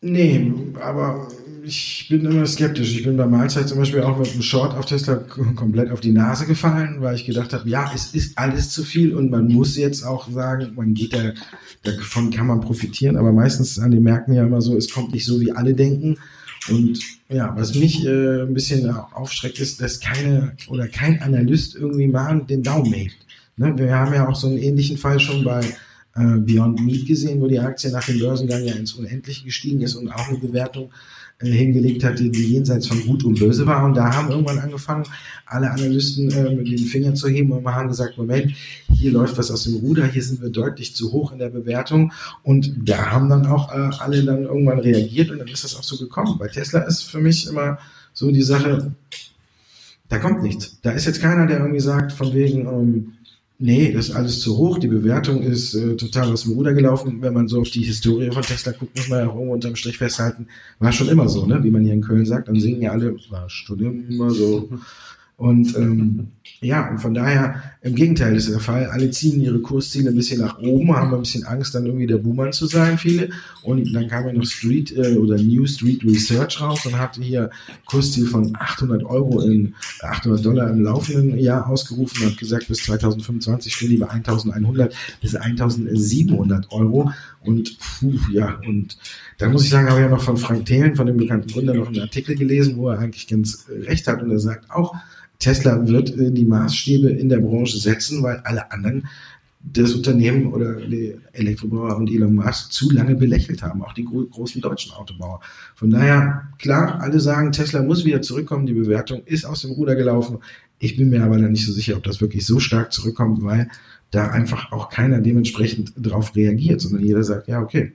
Nee, 0.01 0.53
aber 0.81 1.29
ich 1.69 2.07
bin 2.09 2.25
immer 2.25 2.47
skeptisch. 2.47 2.95
Ich 2.95 3.05
bin 3.05 3.17
bei 3.17 3.27
Mahlzeit 3.27 3.69
zum 3.69 3.79
Beispiel 3.79 4.01
auch 4.03 4.19
mit 4.19 4.33
einem 4.33 4.43
Short 4.43 4.77
auf 4.77 4.87
Tesla 4.87 5.17
komplett 5.17 5.91
auf 5.91 6.01
die 6.01 6.13
Nase 6.13 6.47
gefallen, 6.47 6.97
weil 7.01 7.15
ich 7.15 7.27
gedacht 7.27 7.53
habe, 7.53 7.69
ja, 7.69 7.91
es 7.95 8.15
ist 8.15 8.39
alles 8.39 8.71
zu 8.71 8.83
viel 8.83 9.15
und 9.15 9.31
man 9.31 9.49
muss 9.49 9.77
jetzt 9.77 10.03
auch 10.03 10.31
sagen, 10.31 10.73
man 10.75 10.95
geht 10.95 11.13
da, 11.13 11.33
davon 11.83 12.31
kann 12.31 12.47
man 12.47 12.61
profitieren, 12.61 13.17
aber 13.17 13.33
meistens 13.33 13.79
an 13.79 13.91
den 13.91 14.03
Märkten 14.03 14.35
ja 14.35 14.45
immer 14.45 14.63
so, 14.63 14.77
es 14.77 14.91
kommt 14.91 15.13
nicht 15.13 15.27
so, 15.27 15.41
wie 15.41 15.53
alle 15.53 15.75
denken. 15.75 16.17
Und 16.71 16.99
ja, 17.29 17.55
was 17.57 17.75
mich 17.75 18.05
äh, 18.05 18.43
ein 18.43 18.55
bisschen 18.55 18.91
aufschreckt, 18.91 19.59
ist, 19.59 19.81
dass 19.81 20.01
keine 20.01 20.57
oder 20.69 20.89
kein 20.89 21.21
Analyst 21.21 21.77
irgendwie 21.77 22.09
mal 22.09 22.41
den 22.41 22.63
Daumen 22.63 22.93
hebt. 22.93 23.17
Ne? 23.57 23.75
Wir 23.77 23.95
haben 23.95 24.15
ja 24.15 24.27
auch 24.27 24.37
so 24.37 24.49
einen 24.49 24.59
ähnlichen 24.59 24.97
Fall 24.97 25.21
schon 25.21 25.45
bei 25.45 25.61
äh, 25.61 26.39
Beyond 26.39 26.81
Meat 26.85 27.07
gesehen, 27.07 27.41
wo 27.41 27.47
die 27.47 27.59
Aktie 27.59 27.91
nach 27.91 28.05
dem 28.05 28.19
Börsengang 28.19 28.65
ja 28.65 28.75
ins 28.75 28.95
Unendliche 28.95 29.45
gestiegen 29.45 29.83
ist 29.83 29.95
und 29.95 30.09
auch 30.11 30.29
eine 30.29 30.39
Bewertung 30.39 30.91
hingelegt 31.41 32.03
hat, 32.03 32.19
die, 32.19 32.31
die 32.31 32.55
jenseits 32.55 32.89
von 32.89 33.01
Gut 33.07 33.25
und 33.25 33.39
Böse 33.39 33.67
war. 33.67 33.85
Und 33.85 33.95
da 33.95 34.13
haben 34.13 34.31
irgendwann 34.31 34.59
angefangen, 34.59 35.05
alle 35.47 35.71
Analysten 35.71 36.31
äh, 36.31 36.65
den 36.65 36.79
Finger 36.79 37.15
zu 37.15 37.29
heben 37.29 37.53
und 37.53 37.65
haben 37.65 37.89
gesagt, 37.89 38.19
Moment, 38.19 38.53
hier 38.93 39.13
läuft 39.13 39.39
was 39.39 39.51
aus 39.51 39.65
dem 39.65 39.77
Ruder, 39.77 40.07
hier 40.07 40.23
sind 40.23 40.43
wir 40.43 40.51
deutlich 40.51 40.97
zu 40.97 41.13
hoch 41.13 41.33
in 41.33 41.39
der 41.39 41.51
Bewertung. 41.51 42.13
Und 42.43 42.89
da 42.89 43.13
haben 43.13 43.29
dann 43.29 43.47
auch 43.47 43.73
äh, 43.73 43.91
alle 44.01 44.25
dann 44.25 44.45
irgendwann 44.45 44.81
reagiert 44.81 45.31
und 45.31 45.39
dann 45.39 45.49
ist 45.49 45.63
das 45.63 45.77
auch 45.77 45.85
so 45.85 45.97
gekommen. 45.97 46.39
Bei 46.39 46.49
Tesla 46.49 46.81
ist 46.81 47.03
für 47.03 47.21
mich 47.21 47.47
immer 47.49 47.79
so 48.13 48.33
die 48.33 48.43
Sache, 48.43 48.93
da 50.09 50.19
kommt 50.19 50.43
nichts. 50.43 50.81
Da 50.83 50.91
ist 50.91 51.07
jetzt 51.07 51.21
keiner, 51.21 51.47
der 51.47 51.59
irgendwie 51.59 51.81
sagt, 51.81 52.13
von 52.13 52.33
wegen, 52.33 52.67
ähm, 52.67 53.13
Nee, 53.61 53.93
das 53.93 54.11
ist 54.11 54.15
alles 54.15 54.41
zu 54.41 54.57
hoch. 54.57 54.79
Die 54.79 54.87
Bewertung 54.87 55.43
ist 55.43 55.75
äh, 55.75 55.97
total 55.97 56.31
aus 56.33 56.45
dem 56.45 56.53
Ruder 56.53 56.75
gelaufen. 56.75 57.21
Wenn 57.23 57.35
man 57.35 57.49
so 57.49 57.61
auf 57.61 57.71
die 57.71 57.83
Historie 57.83 58.31
von 58.31 58.43
Tesla 58.43 58.71
guckt, 58.71 58.97
muss 58.97 59.09
man 59.09 59.19
ja 59.19 59.27
auch 59.27 59.35
irgendwo 59.35 59.55
unterm 59.55 59.75
Strich 59.75 59.99
festhalten. 59.99 60.47
War 60.79 60.93
schon 60.93 61.09
immer 61.09 61.29
so, 61.29 61.45
ne? 61.45 61.65
Wie 61.65 61.73
man 61.73 61.83
hier 61.83 61.95
in 61.95 62.01
Köln 62.01 62.25
sagt. 62.25 62.47
Dann 62.47 62.61
singen 62.61 62.83
ja 62.83 62.93
alle, 62.93 63.17
war 63.31 63.51
schon 63.51 64.09
immer 64.09 64.31
so. 64.31 64.69
Und 65.39 65.77
ähm, 65.77 66.33
ja, 66.61 66.91
und 66.91 66.99
von 66.99 67.15
daher, 67.15 67.63
im 67.83 67.95
Gegenteil 67.95 68.35
ist 68.35 68.51
der 68.51 68.59
Fall. 68.59 68.87
Alle 68.87 69.09
ziehen 69.13 69.41
ihre 69.41 69.61
Kursziele 69.61 70.11
ein 70.11 70.17
bisschen 70.17 70.41
nach 70.41 70.59
oben, 70.59 70.93
haben 70.97 71.15
ein 71.15 71.21
bisschen 71.21 71.45
Angst, 71.45 71.77
dann 71.77 71.87
irgendwie 71.87 72.09
der 72.09 72.17
Buhmann 72.17 72.53
zu 72.53 72.67
sein, 72.67 72.99
viele. 72.99 73.31
Und 73.63 73.93
dann 73.95 74.09
kam 74.09 74.27
ja 74.27 74.33
noch 74.33 74.45
Street 74.45 74.91
äh, 74.97 75.17
oder 75.17 75.37
New 75.37 75.65
Street 75.65 76.03
Research 76.03 76.61
raus 76.61 76.85
und 76.87 76.99
hatte 76.99 77.23
hier 77.23 77.51
Kursziel 77.87 78.27
von 78.27 78.53
800 78.59 79.05
Euro 79.05 79.41
in 79.43 79.77
800 80.03 80.45
Dollar 80.45 80.71
im 80.71 80.83
laufenden 80.83 81.39
Jahr 81.39 81.69
ausgerufen 81.69 82.25
und 82.25 82.33
hat 82.33 82.39
gesagt, 82.39 82.67
bis 82.67 82.79
2025 82.79 83.73
stehen 83.73 83.91
die 83.91 83.99
bei 83.99 84.09
1100 84.09 84.93
bis 85.21 85.37
1700 85.37 86.73
Euro. 86.73 87.13
Und 87.45 87.79
puh, 87.79 88.13
ja, 88.33 88.59
und 88.67 88.99
da 89.39 89.49
muss 89.49 89.63
ich 89.63 89.71
sagen, 89.71 89.89
habe 89.89 90.01
ich 90.01 90.05
ja 90.05 90.11
noch 90.11 90.23
von 90.23 90.37
Frank 90.37 90.67
Thelen, 90.67 90.97
von 90.97 91.07
dem 91.07 91.17
bekannten 91.17 91.53
Gründer, 91.53 91.75
noch 91.75 91.87
einen 91.87 92.01
Artikel 92.01 92.35
gelesen, 92.35 92.77
wo 92.77 92.89
er 92.89 92.99
eigentlich 92.99 93.29
ganz 93.29 93.67
recht 93.71 94.09
hat 94.09 94.21
und 94.21 94.33
er 94.33 94.41
sagt 94.41 94.69
auch, 94.73 94.97
Tesla 95.39 95.87
wird 95.87 96.17
äh, 96.17 96.31
die 96.31 96.45
Maßstäbe 96.45 97.11
in 97.11 97.29
der 97.29 97.39
Branche 97.39 97.79
setzen, 97.79 98.23
weil 98.23 98.39
alle 98.39 98.71
anderen 98.73 99.09
das 99.61 99.93
Unternehmen 99.93 100.53
oder 100.53 100.75
die 100.75 101.17
Elektrobauer 101.33 101.97
und 101.97 102.11
Elon 102.11 102.35
Musk 102.35 102.73
zu 102.73 102.91
lange 102.91 103.17
belächelt 103.17 103.63
haben, 103.63 103.83
auch 103.83 103.93
die 103.93 104.05
gro 104.05 104.25
großen 104.25 104.61
deutschen 104.61 104.93
Autobauer. 104.93 105.41
Von 105.75 105.91
daher, 105.91 106.49
klar, 106.59 107.01
alle 107.01 107.19
sagen, 107.21 107.53
Tesla 107.53 107.83
muss 107.83 108.05
wieder 108.05 108.23
zurückkommen, 108.23 108.67
die 108.67 108.73
Bewertung 108.73 109.23
ist 109.27 109.45
aus 109.45 109.63
dem 109.63 109.73
Ruder 109.73 109.97
gelaufen. 109.97 110.39
Ich 110.79 110.97
bin 110.97 111.11
mir 111.11 111.25
aber 111.25 111.39
dann 111.39 111.53
nicht 111.53 111.67
so 111.67 111.73
sicher, 111.73 111.97
ob 111.97 112.05
das 112.05 112.21
wirklich 112.21 112.47
so 112.47 112.61
stark 112.61 112.93
zurückkommt, 112.93 113.43
weil 113.43 113.69
da 114.11 114.29
einfach 114.29 114.71
auch 114.73 114.91
keiner 114.91 115.21
dementsprechend 115.21 115.93
darauf 115.97 116.35
reagiert, 116.37 116.81
sondern 116.81 117.03
jeder 117.03 117.25
sagt, 117.25 117.49
ja, 117.49 117.61
okay, 117.61 117.93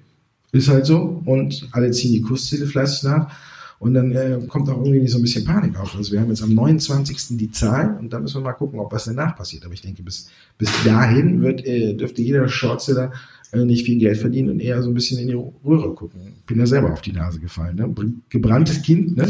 ist 0.51 0.67
halt 0.67 0.85
so 0.85 1.21
und 1.25 1.67
alle 1.71 1.91
ziehen 1.91 2.12
die 2.12 2.21
Kursziele 2.21 2.67
fleißig 2.67 3.03
nach. 3.03 3.31
Und 3.84 3.96
dann 3.96 4.13
äh, 4.13 4.40
kommt 4.48 4.70
auch 4.70 4.86
irgendwie 4.86 5.10
so 5.10 5.18
ein 5.18 5.24
bisschen 5.24 5.44
Panik 5.44 5.78
auf. 5.78 5.94
Also 5.94 6.13
wir 6.13 6.22
haben 6.22 6.30
jetzt 6.30 6.42
am 6.42 6.54
29. 6.54 7.38
die 7.38 7.52
Zahl 7.52 7.98
und 8.00 8.13
dann 8.13 8.22
müssen 8.22 8.38
wir 8.38 8.46
mal 8.46 8.54
gucken, 8.54 8.80
ob 8.80 8.94
was 8.94 9.04
danach 9.04 9.36
passiert. 9.36 9.66
Aber 9.66 9.74
ich 9.74 9.82
denke, 9.82 10.02
bis, 10.04 10.30
bis 10.58 10.72
dahin 10.86 11.42
wird, 11.42 11.66
äh, 11.66 11.94
dürfte 11.94 12.22
jeder 12.22 12.48
Shortseller 12.48 13.12
äh, 13.52 13.66
nicht 13.66 13.86
viel 13.86 14.00
Geld 14.00 14.18
verdienen 14.20 14.52
und 14.52 14.62
eher 14.62 14.82
so 14.82 14.90
ein 14.90 14.94
bisschen 14.94 15.20
in 15.20 15.28
die 15.28 15.34
Röhre 15.34 15.94
gucken. 15.96 16.22
Bin 16.48 16.60
ja 16.60 16.66
selber 16.66 16.94
auf 16.94 17.02
die 17.02 17.12
Nase 17.12 17.42
gefallen. 17.42 17.75
Ne? 17.75 17.94
Gebranntes 18.30 18.82
Kind, 18.84 19.18
ne? 19.18 19.28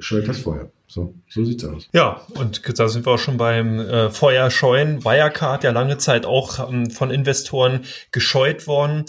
scheut 0.00 0.26
das 0.26 0.38
Feuer. 0.38 0.68
So, 0.92 1.14
so 1.26 1.42
sieht's 1.42 1.64
aus. 1.64 1.88
Ja, 1.94 2.20
und 2.34 2.78
da 2.78 2.86
sind 2.86 3.06
wir 3.06 3.12
auch 3.12 3.18
schon 3.18 3.38
beim 3.38 3.80
äh, 3.80 4.10
Feuerscheuen. 4.10 5.02
Wirecard 5.02 5.64
ja 5.64 5.70
lange 5.70 5.96
Zeit 5.96 6.26
auch 6.26 6.68
ähm, 6.68 6.90
von 6.90 7.10
Investoren 7.10 7.80
gescheut 8.10 8.66
worden. 8.66 9.06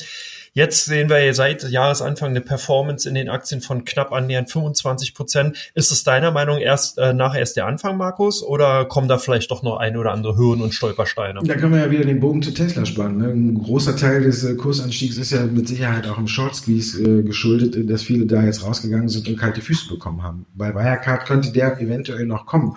Jetzt 0.55 0.85
sehen 0.85 1.09
wir 1.09 1.33
seit 1.33 1.67
Jahresanfang 1.67 2.29
eine 2.29 2.41
Performance 2.41 3.09
in 3.09 3.15
den 3.15 3.27
Aktien 3.27 3.59
von 3.59 3.85
knapp 3.85 4.11
annähernd 4.11 4.51
25 4.51 5.15
Prozent. 5.15 5.71
Ist 5.73 5.91
es 5.91 6.03
deiner 6.03 6.29
Meinung 6.29 6.59
erst 6.59 6.99
äh, 6.99 7.11
nachher 7.11 7.39
erst 7.39 7.57
der 7.57 7.65
Anfang, 7.65 7.97
Markus, 7.97 8.43
oder 8.43 8.85
kommen 8.85 9.07
da 9.07 9.17
vielleicht 9.17 9.49
doch 9.49 9.63
noch 9.63 9.77
ein 9.77 9.97
oder 9.97 10.11
andere 10.11 10.37
Hürden 10.37 10.63
und 10.63 10.75
Stolpersteine? 10.75 11.39
Da 11.43 11.55
können 11.55 11.73
wir 11.73 11.79
ja 11.79 11.89
wieder 11.89 12.05
den 12.05 12.19
Bogen 12.19 12.43
zu 12.43 12.51
Tesla 12.51 12.85
spannen. 12.85 13.17
Ne? 13.17 13.29
Ein 13.29 13.63
großer 13.63 13.95
Teil 13.95 14.21
des 14.21 14.43
äh, 14.43 14.53
Kursanstiegs 14.53 15.17
ist 15.17 15.31
ja 15.31 15.43
mit 15.43 15.67
Sicherheit 15.67 16.07
auch 16.07 16.19
im 16.19 16.27
Short 16.27 16.55
Squeeze 16.55 17.01
äh, 17.01 17.23
geschuldet, 17.23 17.89
dass 17.89 18.03
viele 18.03 18.27
da 18.27 18.43
jetzt 18.43 18.63
rausgegangen 18.63 19.09
sind 19.09 19.27
und 19.27 19.37
kalte 19.37 19.61
Füße 19.61 19.89
bekommen 19.89 20.21
haben. 20.21 20.45
Bei 20.53 20.75
Wirecard 20.75 21.25
könnte 21.25 21.51
der 21.51 21.71
eventuell 21.79 22.25
noch 22.25 22.45
kommen. 22.45 22.75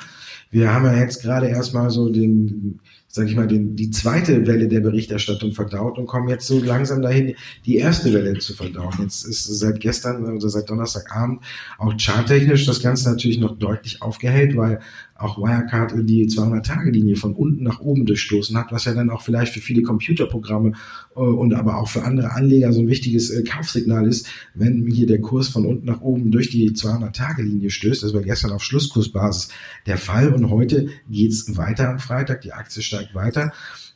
Wir 0.51 0.73
haben 0.73 0.87
ja 0.87 0.97
jetzt 0.97 1.23
gerade 1.23 1.49
erstmal 1.49 1.91
so 1.91 2.09
den 2.09 2.81
sage 3.17 3.31
ich 3.31 3.35
mal, 3.35 3.49
den, 3.49 3.75
die 3.75 3.91
zweite 3.91 4.47
Welle 4.47 4.69
der 4.69 4.81
Berichterstattung 4.81 5.53
verdaut 5.53 5.99
und 5.99 6.07
kommen 6.07 6.29
jetzt 6.29 6.47
so 6.47 6.61
langsam 6.63 7.01
dahin, 7.01 7.35
die 7.65 7.79
erste 7.79 8.13
Welle 8.13 8.39
zu 8.39 8.55
verdauen. 8.55 8.93
Jetzt 9.01 9.25
ist 9.25 9.45
seit 9.45 9.81
gestern 9.81 10.25
oder 10.25 10.49
seit 10.49 10.69
Donnerstagabend 10.69 11.41
auch 11.79 11.95
charttechnisch 11.99 12.67
das 12.67 12.83
Ganze 12.83 13.11
natürlich 13.11 13.39
noch 13.39 13.59
deutlich 13.59 14.03
aufgehellt, 14.03 14.55
weil 14.57 14.81
auch 15.19 15.39
Wirecard 15.39 15.95
die 16.09 16.27
200-Tage-Linie 16.27 17.17
von 17.17 17.35
unten 17.35 17.65
nach 17.65 17.81
oben 17.81 18.07
durchstoßen 18.07 18.57
hat, 18.57 18.73
was 18.73 18.85
ja 18.85 18.95
dann 18.95 19.11
auch 19.11 19.23
vielleicht 19.23 19.55
für 19.55 19.61
viele 19.61 19.83
Computerprogramme 19.83 20.73
äh, 21.15 21.21
und 21.21 21.55
aber 21.55 21.79
auch 21.79 21.89
für 21.89 22.03
andere 22.05 22.33
Anleger 22.33 22.73
so 22.73 22.81
ein 22.81 22.89
wichtiges 22.89 23.31
äh, 23.31 23.43
Kaufsignal 23.43 24.07
ist, 24.07 24.27
wenn 24.55 24.87
hier 24.87 25.07
der 25.07 25.21
Kurs 25.21 25.49
von 25.49 25.67
unten 25.67 25.87
nach 25.87 26.01
oben 26.01 26.31
durch 26.31 26.51
die 26.51 26.71
200-Tage-Linie 26.71 27.71
stößt. 27.71 28.03
Das 28.03 28.15
war 28.15 28.23
gestern 28.23 28.53
auf 28.53 28.63
Schlusskursbasis 28.63 29.49
der 29.87 29.99
Fall 29.99 30.33
und 30.33 30.51
heute 30.51 30.89
geht's 31.11 31.57
weiter 31.57 31.89
am 31.89 31.99
Freitag. 31.99 32.43
Die 32.43 32.53
Aktie 32.53 32.83
steigt 32.83 33.15
weiter. 33.15 33.53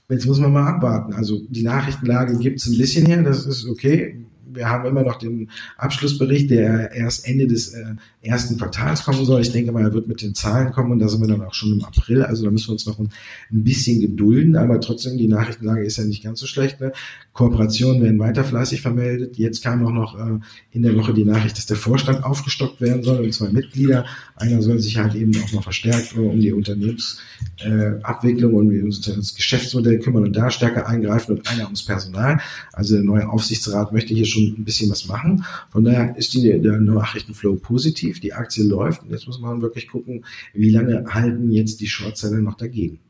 Jetzt 0.08 0.26
muss 0.26 0.40
man 0.40 0.52
mal 0.52 0.66
abwarten. 0.66 1.12
Also 1.12 1.40
die 1.48 1.62
Nachrichtenlage 1.62 2.36
gibt's 2.38 2.66
ein 2.66 2.76
bisschen 2.76 3.06
her, 3.06 3.22
das 3.22 3.46
ist 3.46 3.66
okay 3.66 4.16
wir 4.52 4.68
haben 4.68 4.86
immer 4.86 5.02
noch 5.02 5.16
den 5.16 5.50
Abschlussbericht, 5.76 6.50
der 6.50 6.92
erst 6.92 7.26
Ende 7.26 7.46
des 7.46 7.74
äh, 7.74 7.94
ersten 8.22 8.58
Quartals 8.58 9.04
kommen 9.04 9.24
soll. 9.24 9.40
Ich 9.40 9.52
denke 9.52 9.72
mal, 9.72 9.82
er 9.82 9.94
wird 9.94 10.08
mit 10.08 10.22
den 10.22 10.34
Zahlen 10.34 10.72
kommen 10.72 10.92
und 10.92 10.98
da 10.98 11.08
sind 11.08 11.20
wir 11.20 11.28
dann 11.28 11.42
auch 11.42 11.54
schon 11.54 11.72
im 11.72 11.84
April. 11.84 12.22
Also 12.22 12.44
da 12.44 12.50
müssen 12.50 12.68
wir 12.68 12.72
uns 12.72 12.86
noch 12.86 12.98
ein, 12.98 13.10
ein 13.52 13.64
bisschen 13.64 14.00
gedulden, 14.00 14.56
aber 14.56 14.80
trotzdem, 14.80 15.16
die 15.16 15.28
Nachrichtenlage 15.28 15.84
ist 15.84 15.96
ja 15.96 16.04
nicht 16.04 16.22
ganz 16.22 16.40
so 16.40 16.46
schlecht. 16.46 16.80
Ne? 16.80 16.92
Kooperationen 17.32 18.02
werden 18.02 18.18
weiter 18.18 18.44
fleißig 18.44 18.82
vermeldet. 18.82 19.38
Jetzt 19.38 19.62
kam 19.62 19.84
auch 19.86 19.92
noch 19.92 20.18
äh, 20.18 20.38
in 20.72 20.82
der 20.82 20.96
Woche 20.96 21.14
die 21.14 21.24
Nachricht, 21.24 21.56
dass 21.56 21.66
der 21.66 21.76
Vorstand 21.76 22.24
aufgestockt 22.24 22.80
werden 22.80 23.02
soll 23.02 23.24
und 23.24 23.32
zwei 23.32 23.50
Mitglieder. 23.50 24.04
Einer 24.40 24.62
soll 24.62 24.78
sich 24.78 24.96
halt 24.96 25.14
eben 25.14 25.36
auch 25.42 25.52
noch 25.52 25.62
verstärkt 25.62 26.16
äh, 26.16 26.20
um 26.20 26.40
die 26.40 26.52
Unternehmensabwicklung 26.52 28.52
äh, 28.52 28.82
und 28.82 29.06
das 29.06 29.34
Geschäftsmodell 29.34 29.98
kümmern 29.98 30.24
und 30.24 30.34
da 30.34 30.50
stärker 30.50 30.88
eingreifen 30.88 31.36
und 31.36 31.46
einer 31.48 31.64
ums 31.64 31.84
Personal. 31.84 32.40
Also 32.72 32.94
der 32.94 33.04
neue 33.04 33.28
Aufsichtsrat 33.28 33.92
möchte 33.92 34.14
hier 34.14 34.24
schon 34.24 34.54
ein 34.58 34.64
bisschen 34.64 34.90
was 34.90 35.06
machen. 35.06 35.44
Von 35.70 35.84
daher 35.84 36.16
ist 36.16 36.32
die, 36.34 36.60
der 36.60 36.80
Nachrichtenflow 36.80 37.56
positiv. 37.56 38.20
Die 38.20 38.32
Aktie 38.32 38.64
läuft 38.64 39.02
und 39.02 39.10
jetzt 39.10 39.26
muss 39.26 39.40
man 39.40 39.60
wirklich 39.60 39.88
gucken, 39.88 40.24
wie 40.54 40.70
lange 40.70 41.04
halten 41.08 41.52
jetzt 41.52 41.80
die 41.80 41.88
Shortseller 41.88 42.40
noch 42.40 42.56
dagegen. 42.56 43.00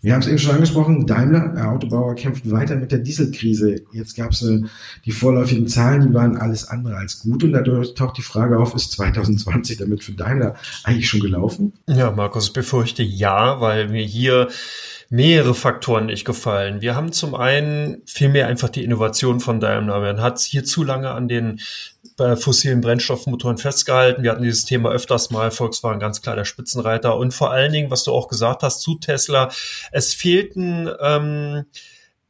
Wir 0.00 0.12
haben 0.12 0.20
es 0.20 0.28
eben 0.28 0.38
schon 0.38 0.54
angesprochen, 0.54 1.06
Daimler, 1.06 1.48
der 1.48 1.72
Autobauer, 1.72 2.14
kämpft 2.14 2.48
weiter 2.50 2.76
mit 2.76 2.92
der 2.92 3.00
Dieselkrise. 3.00 3.82
Jetzt 3.92 4.16
gab 4.16 4.30
es 4.30 4.42
äh, 4.42 4.62
die 5.04 5.10
vorläufigen 5.10 5.66
Zahlen, 5.66 6.06
die 6.06 6.14
waren 6.14 6.36
alles 6.36 6.68
andere 6.68 6.96
als 6.96 7.20
gut 7.20 7.42
und 7.42 7.52
dadurch 7.52 7.94
taucht 7.94 8.16
die 8.16 8.22
Frage 8.22 8.58
auf, 8.58 8.74
ist 8.76 8.92
2020 8.92 9.76
damit 9.76 10.04
für 10.04 10.12
Daimler 10.12 10.54
eigentlich 10.84 11.08
schon 11.08 11.20
gelaufen? 11.20 11.72
Ja, 11.88 12.12
Markus, 12.12 12.46
ich 12.48 12.52
befürchte 12.52 13.02
ja, 13.02 13.60
weil 13.60 13.92
wir 13.92 14.04
hier 14.04 14.48
mehrere 15.10 15.54
Faktoren 15.54 16.06
nicht 16.06 16.24
gefallen. 16.24 16.80
Wir 16.82 16.94
haben 16.94 17.12
zum 17.12 17.34
einen 17.34 18.02
vielmehr 18.04 18.46
einfach 18.46 18.68
die 18.68 18.84
Innovation 18.84 19.40
von 19.40 19.58
Daimler. 19.58 20.00
Man 20.00 20.20
hat 20.20 20.38
hier 20.40 20.64
zu 20.64 20.84
lange 20.84 21.10
an 21.10 21.28
den 21.28 21.60
äh, 22.18 22.36
fossilen 22.36 22.82
Brennstoffmotoren 22.82 23.56
festgehalten. 23.56 24.22
Wir 24.22 24.32
hatten 24.32 24.42
dieses 24.42 24.66
Thema 24.66 24.90
öfters 24.90 25.30
mal. 25.30 25.50
Volkswagen 25.50 25.98
ganz 25.98 26.20
klar 26.20 26.36
der 26.36 26.44
Spitzenreiter. 26.44 27.16
Und 27.16 27.32
vor 27.32 27.50
allen 27.50 27.72
Dingen, 27.72 27.90
was 27.90 28.04
du 28.04 28.12
auch 28.12 28.28
gesagt 28.28 28.62
hast 28.62 28.82
zu 28.82 28.96
Tesla, 28.96 29.50
es 29.92 30.12
fehlten 30.12 30.90
ähm, 31.00 31.64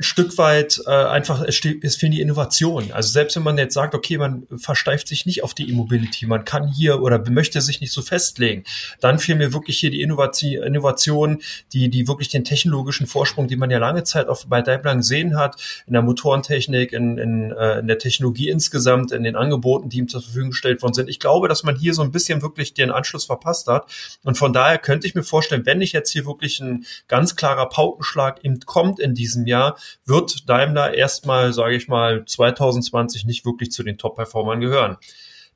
ein 0.00 0.05
Stück 0.05 0.38
weit 0.38 0.81
äh, 0.87 0.90
einfach, 0.90 1.43
es, 1.43 1.61
es 1.83 1.97
fehlen 1.97 2.12
die 2.12 2.21
Innovationen. 2.21 2.93
Also 2.93 3.09
selbst 3.09 3.35
wenn 3.35 3.43
man 3.43 3.59
jetzt 3.59 3.75
sagt, 3.75 3.97
okay, 3.97 4.17
man 4.17 4.47
versteift 4.57 5.09
sich 5.09 5.26
nicht 5.26 5.43
auf 5.43 5.55
die 5.55 5.69
E-Mobility, 5.69 6.26
man 6.26 6.45
kann 6.45 6.69
hier 6.69 7.02
oder 7.02 7.28
möchte 7.28 7.61
sich 7.61 7.81
nicht 7.81 7.93
so 7.93 8.00
festlegen, 8.00 8.62
dann 9.00 9.19
fehlen 9.19 9.38
mir 9.38 9.52
wirklich 9.52 9.81
hier 9.81 9.90
die 9.90 10.00
Innovation, 10.00 10.62
Innovation 10.62 11.43
die, 11.73 11.88
die 11.88 12.07
wirklich 12.07 12.28
den 12.28 12.45
technologischen 12.45 13.09
Vorsprung, 13.09 13.49
den 13.49 13.59
man 13.59 13.71
ja 13.71 13.78
lange 13.78 14.05
Zeit 14.05 14.28
auf, 14.28 14.47
bei 14.47 14.62
Daimler 14.62 14.95
gesehen 14.95 15.37
hat, 15.37 15.61
in 15.88 15.95
der 15.95 16.02
Motorentechnik, 16.02 16.93
in, 16.93 17.19
in, 17.19 17.50
äh, 17.50 17.81
in 17.81 17.88
der 17.88 17.99
Technologie 17.99 18.50
insgesamt, 18.50 19.11
in 19.11 19.25
den 19.25 19.35
Angeboten, 19.35 19.88
die 19.88 19.99
ihm 19.99 20.07
zur 20.07 20.23
Verfügung 20.23 20.50
gestellt 20.50 20.81
worden 20.81 20.95
sind. 20.95 21.09
Ich 21.09 21.19
glaube, 21.19 21.49
dass 21.49 21.64
man 21.64 21.75
hier 21.75 21.93
so 21.93 22.02
ein 22.02 22.12
bisschen 22.12 22.40
wirklich 22.40 22.73
den 22.73 22.93
Anschluss 22.93 23.25
verpasst 23.25 23.67
hat. 23.67 23.90
Und 24.23 24.38
von 24.38 24.52
daher 24.52 24.78
könnte 24.78 25.09
ich 25.09 25.17
mir 25.17 25.25
vorstellen, 25.25 25.67
wenn 25.67 25.78
nicht 25.78 25.93
jetzt 25.93 26.12
hier 26.12 26.25
wirklich 26.25 26.61
ein 26.61 26.87
ganz 27.09 27.35
klarer 27.35 27.69
Paukenschlag 27.69 28.40
kommt 28.64 29.00
in 29.00 29.17
diesem 29.17 29.45
Jahr, 29.49 29.76
wird 30.04 30.49
Daimler 30.49 30.95
erstmal, 30.95 31.52
sage 31.52 31.76
ich 31.76 31.88
mal, 31.88 32.25
2020 32.25 33.25
nicht 33.25 33.45
wirklich 33.45 33.71
zu 33.71 33.83
den 33.83 33.99
Top-Performern 33.99 34.61
gehören. 34.61 34.97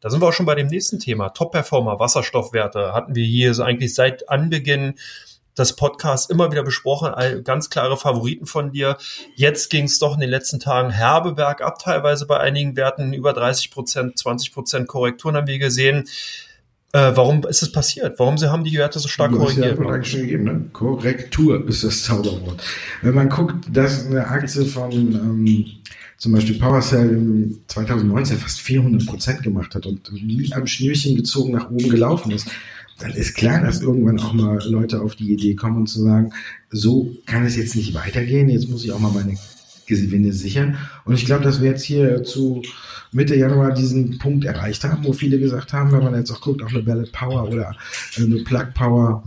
Da 0.00 0.10
sind 0.10 0.20
wir 0.20 0.28
auch 0.28 0.32
schon 0.32 0.46
bei 0.46 0.56
dem 0.56 0.66
nächsten 0.66 0.98
Thema. 0.98 1.28
Top-Performer, 1.28 2.00
Wasserstoffwerte 2.00 2.92
hatten 2.92 3.14
wir 3.14 3.24
hier 3.24 3.56
eigentlich 3.60 3.94
seit 3.94 4.28
Anbeginn 4.28 4.94
des 5.56 5.76
Podcasts 5.76 6.30
immer 6.30 6.50
wieder 6.50 6.62
besprochen, 6.62 7.12
ganz 7.44 7.70
klare 7.70 7.96
Favoriten 7.96 8.46
von 8.46 8.72
dir. 8.72 8.96
Jetzt 9.36 9.70
ging 9.70 9.84
es 9.84 9.98
doch 9.98 10.14
in 10.14 10.20
den 10.20 10.30
letzten 10.30 10.60
Tagen 10.60 10.90
herbe 10.90 11.32
bergab, 11.32 11.78
teilweise 11.78 12.26
bei 12.26 12.40
einigen 12.40 12.74
Werten 12.74 13.12
über 13.12 13.32
30 13.32 13.70
Prozent, 13.70 14.18
20 14.18 14.52
Prozent 14.52 14.88
Korrekturen 14.88 15.36
haben 15.36 15.46
wir 15.46 15.58
gesehen. 15.58 16.08
Äh, 16.94 17.12
warum 17.14 17.42
ist 17.44 17.62
es 17.62 17.72
passiert? 17.72 18.18
Warum 18.18 18.36
sie 18.36 18.50
haben 18.50 18.64
die 18.64 18.76
Werte 18.76 18.98
so 18.98 19.08
stark 19.08 19.32
korrigiert? 19.32 19.78
Ja 19.78 19.86
eigentlich 19.86 20.10
schon 20.10 20.20
gegeben, 20.20 20.44
ne? 20.44 20.64
Korrektur 20.74 21.66
ist 21.66 21.84
das 21.84 22.02
Zauberwort. 22.02 22.62
Wenn 23.00 23.14
man 23.14 23.30
guckt, 23.30 23.64
dass 23.72 24.04
eine 24.04 24.26
Aktie 24.26 24.66
von 24.66 24.92
ähm, 24.92 25.64
zum 26.18 26.32
Beispiel 26.32 26.58
PowerCell 26.58 27.50
2019 27.66 28.36
fast 28.36 28.60
400 28.60 29.06
Prozent 29.06 29.42
gemacht 29.42 29.74
hat 29.74 29.86
und 29.86 30.10
wie 30.12 30.52
am 30.52 30.66
Schnürchen 30.66 31.16
gezogen 31.16 31.52
nach 31.52 31.70
oben 31.70 31.88
gelaufen 31.88 32.30
ist, 32.30 32.48
dann 32.98 33.12
ist 33.12 33.34
klar, 33.34 33.62
dass 33.62 33.80
irgendwann 33.80 34.20
auch 34.20 34.34
mal 34.34 34.58
Leute 34.68 35.00
auf 35.00 35.16
die 35.16 35.32
Idee 35.32 35.54
kommen 35.54 35.78
und 35.78 35.86
zu 35.86 36.02
sagen, 36.02 36.32
so 36.70 37.10
kann 37.24 37.46
es 37.46 37.56
jetzt 37.56 37.74
nicht 37.74 37.94
weitergehen, 37.94 38.50
jetzt 38.50 38.68
muss 38.68 38.84
ich 38.84 38.92
auch 38.92 39.00
mal 39.00 39.10
meine 39.12 39.36
Gewinne 39.86 40.32
sichern. 40.32 40.76
Und 41.04 41.14
ich 41.14 41.26
glaube, 41.26 41.44
dass 41.44 41.60
wir 41.60 41.70
jetzt 41.70 41.84
hier 41.84 42.22
zu 42.22 42.62
Mitte 43.12 43.36
Januar 43.36 43.72
diesen 43.72 44.18
Punkt 44.18 44.44
erreicht 44.44 44.84
haben, 44.84 45.04
wo 45.04 45.12
viele 45.12 45.38
gesagt 45.38 45.72
haben, 45.72 45.92
wenn 45.92 46.02
man 46.02 46.14
jetzt 46.14 46.30
auch 46.30 46.40
guckt, 46.40 46.62
auch 46.62 46.70
eine 46.70 46.82
Ballot 46.82 47.12
Power 47.12 47.48
oder 47.48 47.76
eine 48.16 48.36
Plug 48.44 48.66
Power 48.74 49.22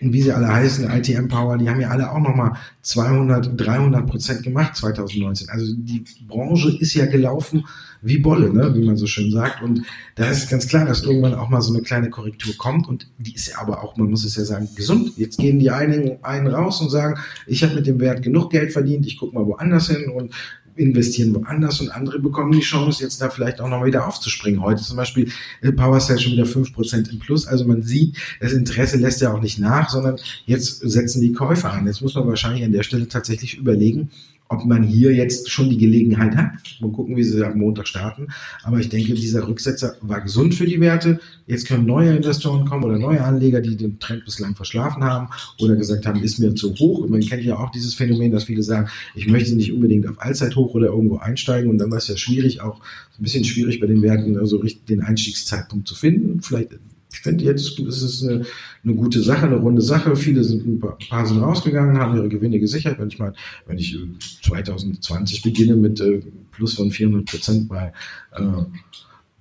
wie 0.00 0.22
sie 0.22 0.32
alle 0.32 0.52
heißen, 0.52 0.90
ITM 0.90 1.28
Power, 1.28 1.56
die 1.56 1.68
haben 1.68 1.80
ja 1.80 1.88
alle 1.88 2.10
auch 2.10 2.20
nochmal 2.20 2.52
200, 2.82 3.58
300 3.58 4.06
Prozent 4.06 4.42
gemacht 4.42 4.76
2019. 4.76 5.48
Also 5.48 5.74
die 5.76 6.04
Branche 6.26 6.76
ist 6.78 6.94
ja 6.94 7.06
gelaufen 7.06 7.64
wie 8.02 8.18
Bolle, 8.18 8.52
ne, 8.52 8.74
wie 8.74 8.84
man 8.84 8.96
so 8.96 9.06
schön 9.06 9.30
sagt. 9.32 9.62
Und 9.62 9.82
da 10.14 10.26
ist 10.26 10.50
ganz 10.50 10.68
klar, 10.68 10.84
dass 10.84 11.02
irgendwann 11.02 11.34
auch 11.34 11.48
mal 11.48 11.62
so 11.62 11.72
eine 11.72 11.82
kleine 11.82 12.10
Korrektur 12.10 12.54
kommt. 12.56 12.88
Und 12.88 13.08
die 13.18 13.34
ist 13.34 13.48
ja 13.48 13.58
aber 13.58 13.82
auch, 13.82 13.96
man 13.96 14.10
muss 14.10 14.24
es 14.24 14.36
ja 14.36 14.44
sagen, 14.44 14.68
gesund. 14.74 15.12
Jetzt 15.16 15.38
gehen 15.38 15.58
die 15.58 15.70
einen, 15.70 16.22
einen 16.22 16.46
raus 16.46 16.80
und 16.80 16.90
sagen, 16.90 17.18
ich 17.46 17.64
habe 17.64 17.74
mit 17.74 17.86
dem 17.86 17.98
Wert 18.00 18.22
genug 18.22 18.50
Geld 18.50 18.72
verdient, 18.72 19.06
ich 19.06 19.18
gucke 19.18 19.34
mal 19.34 19.46
woanders 19.46 19.88
hin 19.88 20.10
und 20.10 20.32
investieren 20.76 21.34
woanders 21.34 21.80
und 21.80 21.90
andere 21.90 22.18
bekommen 22.18 22.52
die 22.52 22.60
Chance, 22.60 23.02
jetzt 23.02 23.20
da 23.20 23.30
vielleicht 23.30 23.60
auch 23.60 23.68
noch 23.68 23.84
wieder 23.84 24.06
aufzuspringen. 24.06 24.62
Heute 24.62 24.82
zum 24.82 24.96
Beispiel 24.96 25.30
äh, 25.62 25.72
PowerCell 25.72 26.18
schon 26.18 26.32
wieder 26.32 26.46
fünf 26.46 26.72
Prozent 26.72 27.08
im 27.10 27.18
Plus. 27.18 27.46
Also 27.46 27.66
man 27.66 27.82
sieht, 27.82 28.16
das 28.40 28.52
Interesse 28.52 28.96
lässt 28.96 29.20
ja 29.20 29.32
auch 29.32 29.40
nicht 29.40 29.58
nach, 29.58 29.88
sondern 29.88 30.16
jetzt 30.44 30.80
setzen 30.80 31.20
die 31.20 31.32
Käufer 31.32 31.72
ein. 31.72 31.86
Jetzt 31.86 32.02
muss 32.02 32.14
man 32.14 32.26
wahrscheinlich 32.26 32.64
an 32.64 32.72
der 32.72 32.82
Stelle 32.82 33.08
tatsächlich 33.08 33.56
überlegen, 33.56 34.10
ob 34.48 34.64
man 34.64 34.82
hier 34.82 35.12
jetzt 35.12 35.50
schon 35.50 35.70
die 35.70 35.78
Gelegenheit 35.78 36.36
hat. 36.36 36.52
Mal 36.80 36.90
gucken, 36.90 37.16
wie 37.16 37.24
sie 37.24 37.44
am 37.44 37.58
Montag 37.58 37.88
starten. 37.88 38.28
Aber 38.62 38.78
ich 38.78 38.88
denke, 38.88 39.14
dieser 39.14 39.46
Rücksetzer 39.46 39.96
war 40.00 40.20
gesund 40.20 40.54
für 40.54 40.66
die 40.66 40.80
Werte. 40.80 41.20
Jetzt 41.46 41.66
können 41.66 41.86
neue 41.86 42.14
Investoren 42.16 42.64
kommen 42.64 42.84
oder 42.84 42.98
neue 42.98 43.22
Anleger, 43.22 43.60
die 43.60 43.76
den 43.76 43.98
Trend 43.98 44.24
bislang 44.24 44.54
verschlafen 44.54 45.04
haben 45.04 45.28
oder 45.60 45.76
gesagt 45.76 46.06
haben, 46.06 46.22
ist 46.22 46.38
mir 46.38 46.54
zu 46.54 46.74
hoch. 46.74 46.98
Und 46.98 47.10
man 47.10 47.20
kennt 47.20 47.44
ja 47.44 47.58
auch 47.58 47.70
dieses 47.70 47.94
Phänomen, 47.94 48.30
dass 48.30 48.44
viele 48.44 48.62
sagen, 48.62 48.88
ich 49.14 49.26
möchte 49.26 49.54
nicht 49.56 49.72
unbedingt 49.72 50.06
auf 50.06 50.20
Allzeithoch 50.20 50.74
oder 50.74 50.86
irgendwo 50.86 51.18
einsteigen. 51.18 51.70
Und 51.70 51.78
dann 51.78 51.90
war 51.90 51.98
es 51.98 52.08
ja 52.08 52.16
schwierig, 52.16 52.60
auch 52.60 52.80
ein 53.18 53.22
bisschen 53.22 53.44
schwierig 53.44 53.80
bei 53.80 53.86
den 53.86 54.02
Werten, 54.02 54.38
also 54.38 54.62
den 54.88 55.02
Einstiegszeitpunkt 55.02 55.88
zu 55.88 55.94
finden. 55.94 56.40
Vielleicht 56.42 56.72
ich 56.72 56.95
finde 57.26 57.44
jetzt 57.44 57.78
ist 57.78 58.02
es 58.02 58.22
eine, 58.22 58.44
eine 58.84 58.94
gute 58.94 59.20
Sache, 59.20 59.46
eine 59.46 59.56
runde 59.56 59.82
Sache. 59.82 60.16
Viele 60.16 60.44
sind 60.44 60.66
ein 60.66 60.80
paar, 60.80 61.26
sind 61.26 61.42
rausgegangen, 61.42 61.98
haben 61.98 62.16
ihre 62.16 62.28
Gewinne 62.28 62.58
gesichert. 62.58 62.98
Wenn 62.98 63.08
ich 63.08 63.18
mal, 63.18 63.34
wenn 63.66 63.78
ich 63.78 63.98
2020 64.42 65.38
äh, 65.38 65.48
beginne 65.48 65.76
mit 65.76 66.00
äh, 66.00 66.22
plus 66.52 66.74
von 66.74 66.90
400 66.90 67.26
Prozent 67.26 67.68
bei 67.68 67.92
äh, 68.32 68.42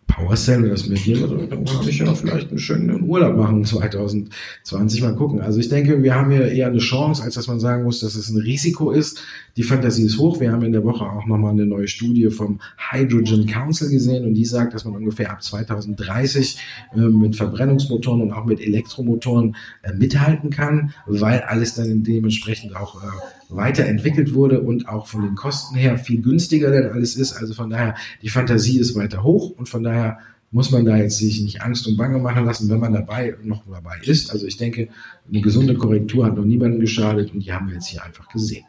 PowerCell 0.07 0.61
oder 0.61 0.69
das 0.69 0.87
mitnehme, 0.87 1.27
dann 1.27 1.65
habe 1.67 1.89
ich 1.89 1.99
ja 1.99 2.13
vielleicht 2.13 2.49
einen 2.49 2.59
schönen 2.59 3.03
Urlaub 3.03 3.37
machen 3.37 3.63
2020 3.65 5.01
mal 5.01 5.15
gucken. 5.15 5.41
Also 5.41 5.59
ich 5.59 5.69
denke, 5.69 6.01
wir 6.03 6.15
haben 6.15 6.31
hier 6.31 6.47
eher 6.47 6.67
eine 6.67 6.79
Chance, 6.79 7.23
als 7.23 7.35
dass 7.35 7.47
man 7.47 7.59
sagen 7.59 7.83
muss, 7.83 7.99
dass 7.99 8.15
es 8.15 8.29
ein 8.29 8.37
Risiko 8.37 8.91
ist. 8.91 9.21
Die 9.57 9.63
Fantasie 9.63 10.03
ist 10.03 10.17
hoch. 10.17 10.41
Wir 10.41 10.51
haben 10.51 10.63
in 10.63 10.73
der 10.73 10.83
Woche 10.83 11.05
auch 11.05 11.25
nochmal 11.25 11.51
eine 11.51 11.65
neue 11.65 11.87
Studie 11.87 12.29
vom 12.29 12.59
Hydrogen 12.91 13.45
Council 13.45 13.89
gesehen 13.89 14.25
und 14.25 14.33
die 14.33 14.43
sagt, 14.43 14.73
dass 14.73 14.83
man 14.83 14.95
ungefähr 14.95 15.31
ab 15.31 15.41
2030 15.41 16.57
äh, 16.93 16.99
mit 16.99 17.37
Verbrennungsmotoren 17.37 18.21
und 18.21 18.33
auch 18.33 18.43
mit 18.43 18.59
Elektromotoren 18.59 19.55
äh, 19.83 19.93
mithalten 19.93 20.49
kann, 20.49 20.93
weil 21.05 21.39
alles 21.39 21.75
dann 21.75 22.03
dementsprechend 22.03 22.75
auch 22.75 23.01
äh, 23.01 23.07
weiterentwickelt 23.47 24.33
wurde 24.33 24.59
und 24.59 24.89
auch 24.89 25.07
von 25.07 25.21
den 25.21 25.35
Kosten 25.35 25.75
her 25.75 25.97
viel 25.97 26.21
günstiger 26.21 26.69
denn 26.71 26.91
alles 26.91 27.15
ist. 27.15 27.33
Also 27.33 27.53
von 27.53 27.69
daher, 27.69 27.95
die 28.21 28.29
Fantasie 28.29 28.79
ist 28.79 28.93
weiter 28.95 29.23
hoch 29.23 29.51
und 29.51 29.69
von 29.69 29.83
daher 29.83 30.19
muss 30.51 30.71
man 30.71 30.85
da 30.85 30.97
jetzt 30.97 31.17
sich 31.17 31.41
nicht 31.41 31.61
Angst 31.61 31.87
und 31.87 31.95
Bange 31.95 32.19
machen 32.19 32.45
lassen, 32.45 32.69
wenn 32.69 32.79
man 32.79 32.91
dabei 32.91 33.35
noch 33.43 33.63
dabei 33.69 33.99
ist. 34.03 34.31
Also 34.31 34.47
ich 34.47 34.57
denke, 34.57 34.89
eine 35.29 35.41
gesunde 35.41 35.75
Korrektur 35.75 36.25
hat 36.25 36.35
noch 36.35 36.45
niemandem 36.45 36.81
geschadet 36.81 37.33
und 37.33 37.39
die 37.39 37.53
haben 37.53 37.67
wir 37.67 37.75
jetzt 37.75 37.87
hier 37.87 38.03
einfach 38.03 38.27
gesehen. 38.29 38.65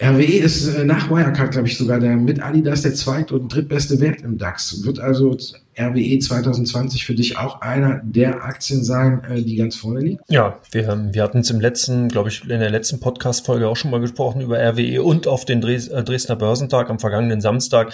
RWE 0.00 0.38
ist 0.38 0.68
äh, 0.68 0.84
nach 0.84 1.10
Wirecard, 1.10 1.52
glaube 1.52 1.68
ich, 1.68 1.76
sogar 1.76 1.98
der 1.98 2.16
mit 2.16 2.40
Adidas 2.40 2.82
der 2.82 2.94
zweit- 2.94 3.32
und 3.32 3.52
drittbeste 3.52 4.00
Wert 4.00 4.22
im 4.22 4.38
DAX. 4.38 4.84
Wird 4.84 5.00
also 5.00 5.36
RWE 5.78 6.18
2020 6.18 7.04
für 7.04 7.14
dich 7.14 7.38
auch 7.38 7.60
einer 7.60 8.00
der 8.02 8.44
Aktien 8.44 8.82
sein, 8.82 9.22
äh, 9.24 9.42
die 9.42 9.56
ganz 9.56 9.76
vorne 9.76 10.00
liegt? 10.00 10.22
Ja, 10.28 10.58
wir, 10.72 10.88
ähm, 10.88 11.14
wir 11.14 11.22
hatten 11.22 11.38
es 11.38 11.50
im 11.50 11.60
letzten, 11.60 12.08
glaube 12.08 12.28
ich, 12.28 12.42
in 12.42 12.60
der 12.60 12.70
letzten 12.70 13.00
Podcast-Folge 13.00 13.68
auch 13.68 13.76
schon 13.76 13.90
mal 13.90 14.00
gesprochen 14.00 14.40
über 14.40 14.58
RWE 14.58 15.02
und 15.02 15.26
auf 15.26 15.44
den 15.44 15.60
Dres 15.60 15.88
äh, 15.88 16.02
Dresdner 16.02 16.36
Börsentag 16.36 16.90
am 16.90 16.98
vergangenen 16.98 17.40
Samstag. 17.40 17.92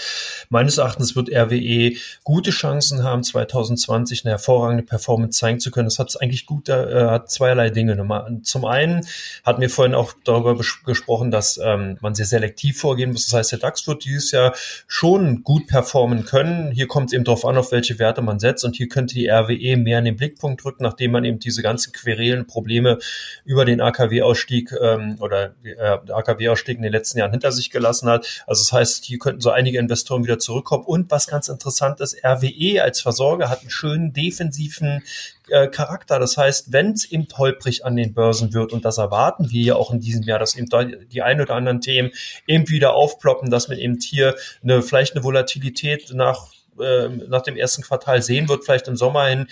Meines 0.49 0.79
Erachtens 0.79 1.17
wird 1.17 1.31
RWE 1.31 1.93
gute 2.23 2.51
Chancen 2.51 3.03
haben, 3.03 3.23
2020 3.23 4.25
eine 4.25 4.33
hervorragende 4.33 4.83
Performance 4.83 5.39
zeigen 5.39 5.61
zu 5.61 5.71
können. 5.71 5.87
Das 5.87 5.99
hat 5.99 6.09
es 6.09 6.17
eigentlich 6.17 6.47
gut, 6.47 6.69
äh, 6.69 7.07
hat 7.07 7.31
zweierlei 7.31 7.71
Dinge. 7.71 7.95
Zum 8.43 8.65
einen 8.65 9.07
hatten 9.45 9.61
wir 9.61 9.71
vorhin 9.71 9.95
auch 9.95 10.13
darüber 10.25 10.57
gesprochen, 10.57 11.31
dass 11.31 11.61
ähm, 11.63 11.99
man 12.01 12.15
sehr 12.15 12.27
selektiv 12.27 12.81
vorgehen 12.81 13.13
muss. 13.13 13.27
Das 13.27 13.35
heißt, 13.35 13.53
der 13.53 13.59
DAX 13.59 13.87
wird 13.87 14.05
dieses 14.05 14.31
Jahr 14.31 14.55
schon 14.87 15.43
gut 15.43 15.67
performen 15.67 16.25
können. 16.25 16.71
Hier 16.73 16.87
kommt 16.87 17.09
es 17.09 17.13
eben 17.13 17.25
darauf 17.25 17.45
an, 17.45 17.57
auf 17.57 17.73
welche 17.75 17.99
Werte 17.99 18.23
man 18.23 18.39
setzt. 18.39 18.65
Und 18.65 18.77
hier 18.77 18.89
könnte 18.89 19.15
die 19.15 19.29
RWE 19.29 19.77
mehr 19.77 19.99
in 19.99 20.07
den 20.07 20.17
Blickpunkt 20.17 20.65
rücken, 20.65 20.85
nachdem 20.85 21.11
man 21.11 21.25
eben 21.25 21.39
diese 21.39 21.63
ganzen 21.63 21.93
querelen 21.93 22.47
Probleme 22.47 22.99
über 23.45 23.67
den 23.67 23.81
AKW-Ausstieg 23.83 24.73
ähm, 24.81 25.17
oder 25.21 25.55
äh, 25.65 25.99
AKW-Ausstieg 26.11 26.77
in 26.77 26.83
den 26.83 26.93
letzten 26.93 27.19
Jahren 27.19 27.33
hinter 27.33 27.53
sich 27.53 27.71
gelassen 27.71 28.09
hat. 28.09 28.45
Also 28.47 28.63
das 28.63 28.73
heißt, 28.73 29.05
hier 29.05 29.19
könnten 29.19 29.41
so 29.41 29.51
einige 29.51 29.79
Investoren 29.79 30.25
wieder 30.25 30.39
zurückkommen. 30.39 30.85
Und 30.85 31.11
was 31.11 31.27
ganz 31.27 31.49
interessant 31.49 32.01
ist, 32.01 32.17
RWE 32.25 32.83
als 32.83 33.01
Versorger 33.01 33.51
hat 33.51 33.61
einen 33.61 33.71
schönen 33.71 34.13
defensiven 34.13 35.03
äh, 35.49 35.69
Charakter. 35.69 36.19
Das 36.19 36.37
heißt, 36.37 36.73
wenn 36.73 36.93
es 36.93 37.05
eben 37.11 37.27
holprig 37.37 37.85
an 37.85 37.97
den 37.97 38.15
Börsen 38.15 38.55
wird, 38.55 38.73
und 38.73 38.85
das 38.85 38.99
erwarten 38.99 39.51
wir 39.51 39.63
ja 39.63 39.75
auch 39.77 39.93
in 39.93 40.01
diesem 40.01 40.23
Jahr, 40.23 40.39
dass 40.39 40.57
eben 40.57 40.69
die 41.13 41.23
ein 41.23 41.41
oder 41.41 41.55
anderen 41.55 41.81
Themen 41.81 42.13
eben 42.47 42.69
wieder 42.69 42.95
aufploppen, 42.95 43.51
dass 43.51 43.69
man 43.69 43.79
eben 43.79 43.99
hier 44.01 44.37
eine, 44.63 44.83
vielleicht 44.83 45.15
eine 45.15 45.25
Volatilität 45.25 46.13
nach 46.15 46.49
äh, 46.81 47.09
nach 47.09 47.43
dem 47.43 47.57
ersten 47.57 47.83
Quartal 47.83 48.23
sehen 48.23 48.49
wird, 48.49 48.65
vielleicht 48.65 48.89
im 48.89 48.97
Sommer 48.97 49.27
hin, 49.27 49.49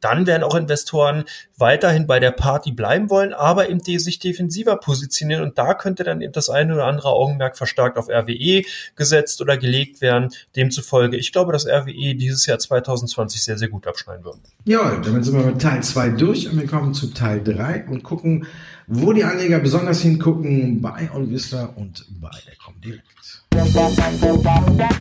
dann 0.00 0.26
werden 0.26 0.42
auch 0.42 0.54
Investoren 0.54 1.24
weiterhin 1.56 2.06
bei 2.06 2.20
der 2.20 2.30
Party 2.30 2.72
bleiben 2.72 3.10
wollen, 3.10 3.32
aber 3.32 3.68
eben 3.68 3.80
die 3.80 3.98
sich 3.98 4.18
defensiver 4.18 4.76
positionieren. 4.76 5.42
Und 5.42 5.58
da 5.58 5.74
könnte 5.74 6.04
dann 6.04 6.20
eben 6.20 6.32
das 6.32 6.50
eine 6.50 6.74
oder 6.74 6.86
andere 6.86 7.10
Augenmerk 7.10 7.56
verstärkt 7.56 7.96
auf 7.96 8.08
RWE 8.08 8.62
gesetzt 8.96 9.40
oder 9.40 9.56
gelegt 9.56 10.00
werden. 10.00 10.30
Demzufolge, 10.56 11.16
ich 11.16 11.32
glaube, 11.32 11.52
dass 11.52 11.66
RWE 11.66 12.14
dieses 12.14 12.46
Jahr 12.46 12.58
2020 12.58 13.42
sehr, 13.42 13.58
sehr 13.58 13.68
gut 13.68 13.86
abschneiden 13.86 14.24
wird. 14.24 14.36
Ja, 14.64 14.96
damit 15.02 15.24
sind 15.24 15.36
wir 15.36 15.44
mit 15.44 15.60
Teil 15.60 15.82
2 15.82 16.10
durch 16.10 16.50
und 16.50 16.58
wir 16.58 16.66
kommen 16.66 16.94
zu 16.94 17.12
Teil 17.12 17.42
3 17.42 17.86
und 17.88 18.02
gucken, 18.02 18.46
wo 18.86 19.12
die 19.12 19.24
Anleger 19.24 19.60
besonders 19.60 20.00
hingucken 20.02 20.82
bei 20.82 21.10
OnVista 21.12 21.72
und 21.76 22.06
bei 22.20 22.30
der 22.46 22.56
Comdirect. 22.56 23.04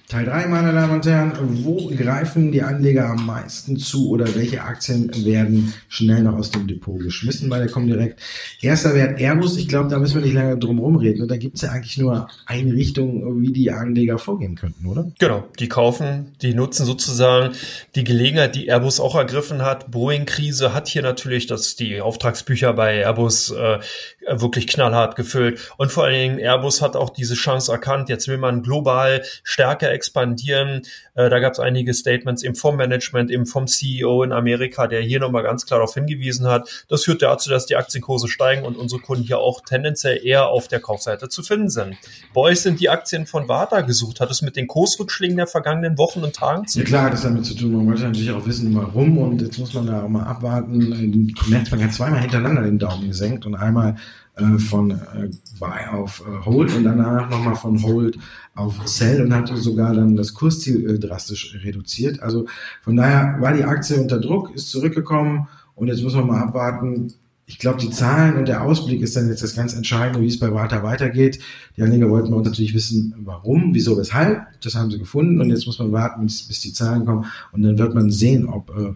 Teil 0.08 0.26
3, 0.26 0.48
meine 0.48 0.74
Damen 0.74 0.94
und 0.94 1.06
Herren. 1.06 1.34
Wo 1.64 1.90
greifen 1.90 2.52
die 2.52 2.62
Anleger 2.62 3.10
am 3.10 3.26
meisten 3.26 3.78
zu 3.78 4.10
oder 4.10 4.36
welche 4.36 4.64
Aktien 4.64 5.12
werden 5.26 5.74
schnell 5.90 6.22
noch 6.22 6.38
aus 6.44 6.52
dem 6.52 6.68
Depot 6.68 7.00
geschmissen 7.00 7.50
bei 7.50 7.60
der 7.60 7.70
Comdirect? 7.70 8.20
Erster 8.62 8.94
Wert 8.94 9.18
Airbus. 9.18 9.56
Ich 9.56 9.70
glaube, 9.70 9.90
da 9.90 9.98
müssen 9.98 10.16
wir 10.16 10.22
nicht 10.22 10.34
lange 10.34 10.58
drum 10.58 10.80
rumreden. 10.80 11.26
Da 11.30 11.38
gibt 11.38 11.56
es 11.56 11.62
ja 11.62 11.70
eigentlich 11.70 11.98
nur 11.98 12.28
eine 12.46 12.74
Richtung, 12.74 13.42
wie 13.42 13.54
die 13.54 13.72
Anleger 13.72 14.18
vorgehen 14.18 14.56
könnten, 14.56 14.86
oder? 14.86 15.10
Genau. 15.20 15.46
Die 15.60 15.70
kaufen, 15.70 16.34
die 16.42 16.54
nutzen 16.54 16.86
sozusagen 16.86 17.56
die 17.96 18.04
Gelegenheit, 18.04 18.56
die 18.56 18.68
Airbus 18.68 19.00
auch 19.00 19.16
ergriffen 19.16 19.62
hat. 19.62 19.90
Boeing-Krise 19.90 20.74
hat 20.74 20.90
hier 20.90 21.02
natürlich, 21.02 21.48
dass 21.48 21.78
die 21.78 22.02
Auftragsbücher 22.02 22.74
bei 22.74 22.98
Airbus 22.98 23.52
äh, 23.52 23.80
wirklich 24.28 24.68
knallhart 24.68 25.16
gefüllt. 25.16 25.74
Und 25.78 25.94
vor 25.94 26.04
allen 26.04 26.14
Dingen 26.14 26.40
Airbus 26.40 26.82
hat 26.82 26.98
auch 26.98 27.10
diese 27.10 27.36
Chance 27.36 27.72
erkannt. 27.72 28.10
Jetzt 28.10 28.28
will 28.28 28.38
man 28.38 28.64
global 28.64 29.24
stärker 29.44 29.92
expandieren. 29.92 30.82
Äh, 31.16 31.30
da 31.30 31.40
gab 31.40 31.54
es 31.54 31.60
einige 31.60 31.94
Statements 31.94 32.44
im 32.44 32.56
vom 32.56 32.76
Management, 32.76 33.32
eben 33.32 33.46
vom 33.46 33.68
CEO 33.68 34.24
in 34.24 34.34
Amerika, 34.34 34.88
der 34.88 35.02
hier 35.02 35.22
nochmal 35.22 35.44
ganz 35.44 35.66
klar 35.66 35.80
darauf 35.80 35.94
hingewiesen 35.94 36.33
hat. 36.42 36.86
Das 36.90 37.04
führt 37.04 37.22
dazu, 37.22 37.50
dass 37.50 37.66
die 37.66 37.76
Aktienkurse 37.76 38.28
steigen 38.28 38.66
und 38.66 38.78
unsere 38.78 39.02
Kunden 39.02 39.24
hier 39.24 39.40
auch 39.40 39.62
tendenziell 39.62 40.20
eher 40.24 40.48
auf 40.48 40.68
der 40.68 40.80
Kaufseite 40.80 41.30
zu 41.30 41.44
finden 41.44 41.70
sind. 41.70 41.96
Bei 42.34 42.42
euch 42.42 42.62
sind 42.62 42.80
die 42.80 42.90
Aktien 42.90 43.26
von 43.26 43.48
Warta 43.48 43.82
gesucht. 43.82 44.20
Hat 44.20 44.32
es 44.32 44.42
mit 44.42 44.56
den 44.56 44.68
Kursrückschlägen 44.68 45.38
der 45.38 45.48
vergangenen 45.48 45.98
Wochen 45.98 46.24
und 46.24 46.36
Tagen 46.36 46.68
zu 46.68 46.80
tun? 46.80 46.84
Ja 46.84 46.88
klar, 46.88 47.06
hat 47.06 47.14
es 47.14 47.22
damit 47.22 47.46
zu 47.46 47.56
tun. 47.56 47.74
Man 47.74 47.88
wollte 47.88 48.04
natürlich 48.04 48.32
auch 48.32 48.46
wissen, 48.46 48.76
warum 48.76 49.18
und 49.18 49.42
jetzt 49.42 49.58
muss 49.60 49.74
man 49.74 49.88
da 49.88 50.04
auch 50.04 50.10
mal 50.10 50.24
abwarten. 50.24 50.80
Die 51.28 51.34
Commerzbank 51.34 51.84
hat 51.84 51.94
zweimal 51.94 52.22
hintereinander 52.22 52.64
den 52.64 52.80
Daumen 52.80 53.08
gesenkt 53.08 53.46
und 53.46 53.56
einmal 53.56 53.96
äh, 54.36 54.58
von 54.58 54.90
äh, 54.90 55.30
Buy 55.60 55.86
auf 55.92 56.24
äh, 56.26 56.46
Hold 56.46 56.74
und 56.76 56.84
danach 56.86 57.30
nochmal 57.30 57.56
von 57.56 57.84
Hold 57.84 58.18
auf 58.56 58.88
Sell 58.88 59.22
und 59.22 59.34
hatte 59.34 59.56
sogar 59.58 59.94
dann 59.94 60.16
das 60.16 60.34
Kursziel 60.34 60.90
äh, 60.90 61.00
drastisch 61.00 61.56
reduziert. 61.64 62.20
Also 62.20 62.48
von 62.82 62.96
daher 62.96 63.38
war 63.40 63.54
die 63.54 63.64
Aktie 63.64 63.96
unter 64.02 64.20
Druck, 64.20 64.56
ist 64.56 64.72
zurückgekommen 64.72 65.48
und 65.76 65.88
jetzt 65.88 66.04
muss 66.04 66.16
man 66.16 66.28
mal 66.28 66.42
abwarten. 66.42 67.14
Ich 67.46 67.60
glaube, 67.60 67.80
die 67.80 67.90
Zahlen 67.90 68.38
und 68.38 68.48
der 68.48 68.64
Ausblick 68.64 69.02
ist 69.02 69.18
dann 69.18 69.28
jetzt 69.28 69.44
das 69.44 69.56
ganz 69.56 69.74
Entscheidende, 69.74 70.22
wie 70.22 70.28
es 70.28 70.40
bei 70.40 70.54
Warta 70.54 70.82
weitergeht. 70.82 71.40
Die 71.76 71.84
Anleger 71.84 72.10
wollten 72.10 72.32
bei 72.32 72.38
uns 72.38 72.48
natürlich 72.48 72.74
wissen, 72.74 73.14
warum, 73.18 73.74
wieso, 73.74 73.98
weshalb. 73.98 74.44
Das 74.62 74.76
haben 74.76 74.92
sie 74.92 75.00
gefunden 75.00 75.42
und 75.42 75.50
jetzt 75.50 75.66
muss 75.66 75.80
man 75.80 75.92
warten, 75.92 76.24
bis, 76.24 76.62
die 76.62 76.74
Zahlen 76.74 77.06
kommen 77.06 77.26
und 77.52 77.64
dann 77.64 77.78
wird 77.78 77.94
man 77.94 78.10
sehen, 78.12 78.48
ob 78.48 78.70
äh, 78.70 78.94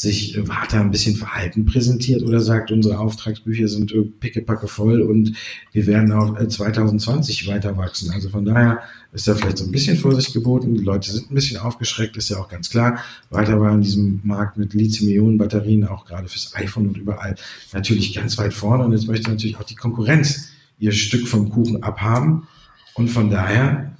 sich 0.00 0.38
Warta 0.46 0.80
ein 0.80 0.92
bisschen 0.92 1.16
verhalten 1.16 1.64
präsentiert 1.64 2.22
oder 2.22 2.38
sagt, 2.38 2.70
unsere 2.70 3.00
Auftragsbücher 3.00 3.66
sind 3.66 3.92
pickepacke 4.20 4.68
voll 4.68 5.02
und 5.02 5.32
wir 5.72 5.88
werden 5.88 6.12
auch 6.12 6.38
2020 6.38 7.48
weiter 7.48 7.76
wachsen. 7.76 8.12
Also 8.12 8.28
von 8.28 8.44
daher 8.44 8.78
ist 9.12 9.26
da 9.26 9.34
vielleicht 9.34 9.58
so 9.58 9.64
ein 9.64 9.72
bisschen 9.72 9.96
Vorsicht 9.96 10.32
geboten. 10.32 10.76
Die 10.76 10.84
Leute 10.84 11.10
sind 11.10 11.32
ein 11.32 11.34
bisschen 11.34 11.58
aufgeschreckt, 11.58 12.16
ist 12.16 12.28
ja 12.28 12.36
auch 12.36 12.48
ganz 12.48 12.70
klar. 12.70 13.00
Weiter 13.30 13.60
war 13.60 13.74
in 13.74 13.80
diesem 13.80 14.20
Markt 14.22 14.56
mit 14.56 14.72
Lithium-Ionen-Batterien 14.72 15.88
auch 15.88 16.04
gerade 16.04 16.28
fürs 16.28 16.54
iPhone 16.54 16.86
und 16.86 16.96
überall 16.96 17.34
natürlich 17.72 18.14
ganz 18.14 18.38
weit 18.38 18.54
vorne. 18.54 18.84
Und 18.84 18.92
jetzt 18.92 19.08
möchte 19.08 19.28
natürlich 19.28 19.56
auch 19.56 19.64
die 19.64 19.74
Konkurrenz 19.74 20.50
ihr 20.78 20.92
Stück 20.92 21.26
vom 21.26 21.50
Kuchen 21.50 21.82
abhaben. 21.82 22.46
Und 22.94 23.08
von 23.08 23.30
daher 23.30 23.96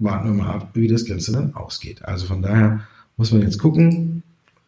warten 0.00 0.36
wir 0.36 0.42
mal 0.42 0.52
ab, 0.52 0.70
wie 0.74 0.88
das 0.88 1.04
Ganze 1.04 1.30
dann 1.30 1.54
ausgeht. 1.54 2.04
Also 2.04 2.26
von 2.26 2.42
daher 2.42 2.80
muss 3.16 3.30
man 3.30 3.42
jetzt 3.42 3.60
gucken, 3.60 4.21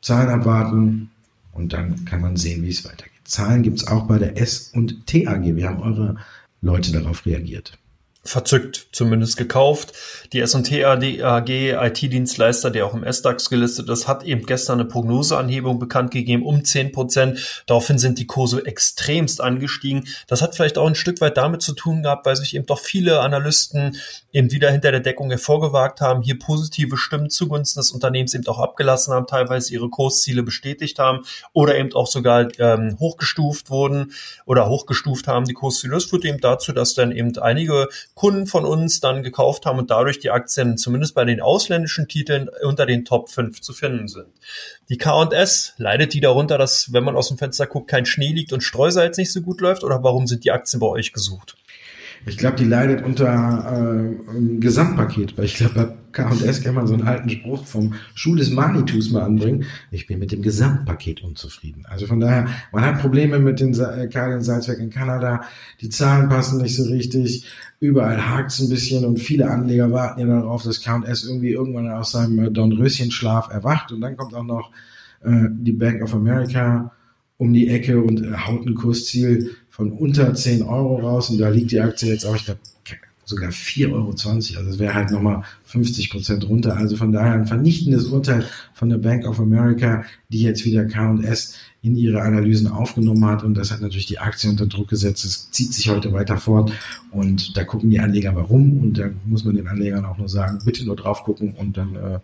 Zahlen 0.04 0.28
abwarten 0.28 1.10
und 1.52 1.72
dann 1.72 2.04
kann 2.04 2.20
man 2.20 2.36
sehen, 2.36 2.62
wie 2.62 2.68
es 2.68 2.84
weitergeht. 2.84 3.12
Zahlen 3.24 3.62
gibt 3.62 3.78
es 3.78 3.86
auch 3.86 4.06
bei 4.06 4.18
der 4.18 4.36
S 4.36 4.70
und 4.74 5.06
T 5.06 5.26
AG. 5.26 5.42
Wie 5.56 5.64
haben 5.64 5.80
eure 5.80 6.16
Leute 6.60 6.92
darauf 6.92 7.24
reagiert? 7.24 7.78
Verzückt 8.24 8.88
zumindest 8.92 9.36
gekauft. 9.36 9.92
Die 10.32 10.40
S&T 10.40 10.84
AG, 10.84 11.48
IT-Dienstleister, 11.48 12.70
der 12.70 12.86
auch 12.86 12.94
im 12.94 13.04
SDAX 13.04 13.50
gelistet 13.50 13.88
ist, 13.90 14.08
hat 14.08 14.24
eben 14.24 14.46
gestern 14.46 14.80
eine 14.80 14.88
Prognoseanhebung 14.88 15.78
bekannt 15.78 16.10
gegeben 16.10 16.44
um 16.44 16.64
10 16.64 16.92
Prozent. 16.92 17.62
Daraufhin 17.66 17.98
sind 17.98 18.18
die 18.18 18.26
Kurse 18.26 18.64
extremst 18.66 19.40
angestiegen. 19.40 20.08
Das 20.26 20.40
hat 20.40 20.56
vielleicht 20.56 20.78
auch 20.78 20.86
ein 20.86 20.94
Stück 20.94 21.20
weit 21.20 21.36
damit 21.36 21.62
zu 21.62 21.74
tun 21.74 22.02
gehabt, 22.02 22.24
weil 22.26 22.36
sich 22.36 22.54
eben 22.56 22.66
doch 22.66 22.80
viele 22.80 23.20
Analysten 23.20 23.98
eben 24.32 24.50
wieder 24.50 24.70
hinter 24.70 24.90
der 24.90 25.00
Deckung 25.00 25.30
hervorgewagt 25.30 26.00
haben, 26.00 26.22
hier 26.22 26.38
positive 26.38 26.96
Stimmen 26.96 27.30
zugunsten 27.30 27.80
des 27.80 27.92
Unternehmens 27.92 28.34
eben 28.34 28.46
auch 28.46 28.58
abgelassen 28.58 29.12
haben, 29.12 29.26
teilweise 29.26 29.72
ihre 29.72 29.90
Kursziele 29.90 30.42
bestätigt 30.42 30.98
haben 30.98 31.24
oder 31.52 31.76
eben 31.76 31.92
auch 31.94 32.06
sogar 32.06 32.48
ähm, 32.58 32.96
hochgestuft 32.98 33.70
wurden 33.70 34.12
oder 34.46 34.68
hochgestuft 34.68 35.28
haben 35.28 35.44
die 35.44 35.52
Kursziele. 35.52 35.94
Das 35.94 36.12
eben 36.24 36.40
dazu, 36.40 36.72
dass 36.72 36.94
dann 36.94 37.12
eben 37.12 37.36
einige 37.38 37.88
Kunden 38.14 38.46
von 38.46 38.64
uns 38.64 39.00
dann 39.00 39.22
gekauft 39.22 39.66
haben 39.66 39.78
und 39.78 39.90
dadurch 39.90 40.20
die 40.20 40.30
Aktien 40.30 40.78
zumindest 40.78 41.14
bei 41.14 41.24
den 41.24 41.40
ausländischen 41.40 42.06
Titeln 42.06 42.48
unter 42.62 42.86
den 42.86 43.04
Top 43.04 43.28
5 43.28 43.60
zu 43.60 43.72
finden 43.72 44.06
sind. 44.06 44.28
Die 44.88 44.98
K&S, 44.98 45.74
leidet 45.78 46.14
die 46.14 46.20
darunter, 46.20 46.56
dass, 46.56 46.92
wenn 46.92 47.04
man 47.04 47.16
aus 47.16 47.28
dem 47.28 47.38
Fenster 47.38 47.66
guckt, 47.66 47.90
kein 47.90 48.06
Schnee 48.06 48.32
liegt 48.32 48.52
und 48.52 48.62
Streusalz 48.62 49.18
nicht 49.18 49.32
so 49.32 49.40
gut 49.40 49.60
läuft 49.60 49.82
oder 49.82 50.02
warum 50.04 50.26
sind 50.26 50.44
die 50.44 50.52
Aktien 50.52 50.78
bei 50.78 50.86
euch 50.86 51.12
gesucht? 51.12 51.56
Ich 52.26 52.38
glaube, 52.38 52.56
die 52.56 52.64
leidet 52.64 53.04
unter 53.04 54.16
äh, 54.32 54.58
Gesamtpaket, 54.58 55.36
weil 55.36 55.44
ich 55.44 55.56
glaube, 55.56 55.74
bei 55.74 55.88
K&S 56.12 56.62
kann 56.62 56.74
man 56.74 56.86
so 56.86 56.94
einen 56.94 57.06
alten 57.06 57.28
Spruch 57.28 57.66
vom 57.66 57.94
Schuh 58.14 58.36
des 58.36 58.50
Manitus 58.50 59.10
mal 59.10 59.22
anbringen. 59.22 59.64
Ich 59.90 60.06
bin 60.06 60.20
mit 60.20 60.32
dem 60.32 60.40
Gesamtpaket 60.42 61.22
unzufrieden. 61.22 61.84
Also 61.88 62.06
von 62.06 62.20
daher, 62.20 62.46
man 62.72 62.84
hat 62.84 63.00
Probleme 63.00 63.38
mit 63.38 63.60
den 63.60 63.74
äh, 63.74 64.08
Karl 64.08 64.40
Salzwerk 64.40 64.78
in 64.78 64.90
Kanada. 64.90 65.42
Die 65.80 65.88
Zahlen 65.88 66.28
passen 66.28 66.62
nicht 66.62 66.76
so 66.76 66.84
richtig. 66.84 67.46
Überall 67.80 68.26
hakt 68.26 68.52
es 68.52 68.60
ein 68.60 68.68
bisschen 68.68 69.04
und 69.04 69.18
viele 69.18 69.50
Anleger 69.50 69.90
warten 69.92 70.20
ja 70.20 70.26
darauf, 70.26 70.62
dass 70.62 70.82
K&S 70.82 71.24
irgendwie 71.24 71.50
irgendwann 71.50 71.90
aus 71.90 72.12
seinem 72.12 72.38
äh, 72.38 72.50
Dornröschenschlaf 72.50 73.50
erwacht. 73.50 73.92
Und 73.92 74.00
dann 74.00 74.16
kommt 74.16 74.34
auch 74.34 74.44
noch 74.44 74.70
äh, 75.22 75.48
die 75.50 75.72
Bank 75.72 76.02
of 76.02 76.14
America 76.14 76.92
um 77.36 77.52
die 77.52 77.68
Ecke 77.68 78.00
und 78.00 78.22
äh, 78.22 78.32
haut 78.32 78.66
ein 78.66 78.74
Kursziel 78.74 79.56
von 79.74 79.90
unter 79.90 80.32
10 80.32 80.62
Euro 80.62 81.00
raus 81.00 81.30
und 81.30 81.38
da 81.38 81.48
liegt 81.48 81.72
die 81.72 81.80
Aktie 81.80 82.08
jetzt 82.08 82.24
auch, 82.24 82.36
ich 82.36 82.44
glaube, 82.44 82.60
sogar 83.24 83.50
4,20 83.50 83.92
Euro. 83.92 84.10
Also 84.10 84.70
das 84.70 84.78
wäre 84.78 84.94
halt 84.94 85.10
nochmal 85.10 85.42
50 85.64 86.10
Prozent 86.10 86.48
runter. 86.48 86.76
Also 86.76 86.96
von 86.96 87.10
daher 87.10 87.32
ein 87.32 87.46
vernichtendes 87.46 88.06
Urteil 88.06 88.44
von 88.74 88.88
der 88.88 88.98
Bank 88.98 89.26
of 89.26 89.40
America, 89.40 90.04
die 90.28 90.42
jetzt 90.42 90.64
wieder 90.64 90.84
K&S 90.84 91.54
in 91.82 91.96
ihre 91.96 92.22
Analysen 92.22 92.68
aufgenommen 92.68 93.24
hat. 93.24 93.42
Und 93.42 93.54
das 93.54 93.72
hat 93.72 93.80
natürlich 93.80 94.06
die 94.06 94.20
Aktie 94.20 94.48
unter 94.48 94.66
Druck 94.66 94.90
gesetzt. 94.90 95.24
Es 95.24 95.50
zieht 95.50 95.74
sich 95.74 95.88
heute 95.88 96.12
weiter 96.12 96.36
fort. 96.36 96.70
Und 97.10 97.56
da 97.56 97.64
gucken 97.64 97.90
die 97.90 97.98
Anleger 97.98 98.36
warum. 98.36 98.78
Und 98.78 98.98
da 98.98 99.10
muss 99.24 99.44
man 99.44 99.56
den 99.56 99.66
Anlegern 99.66 100.04
auch 100.04 100.18
nur 100.18 100.28
sagen, 100.28 100.60
bitte 100.64 100.84
nur 100.84 100.94
drauf 100.94 101.24
gucken 101.24 101.54
und 101.54 101.76
dann 101.76 101.96
äh, 101.96 102.20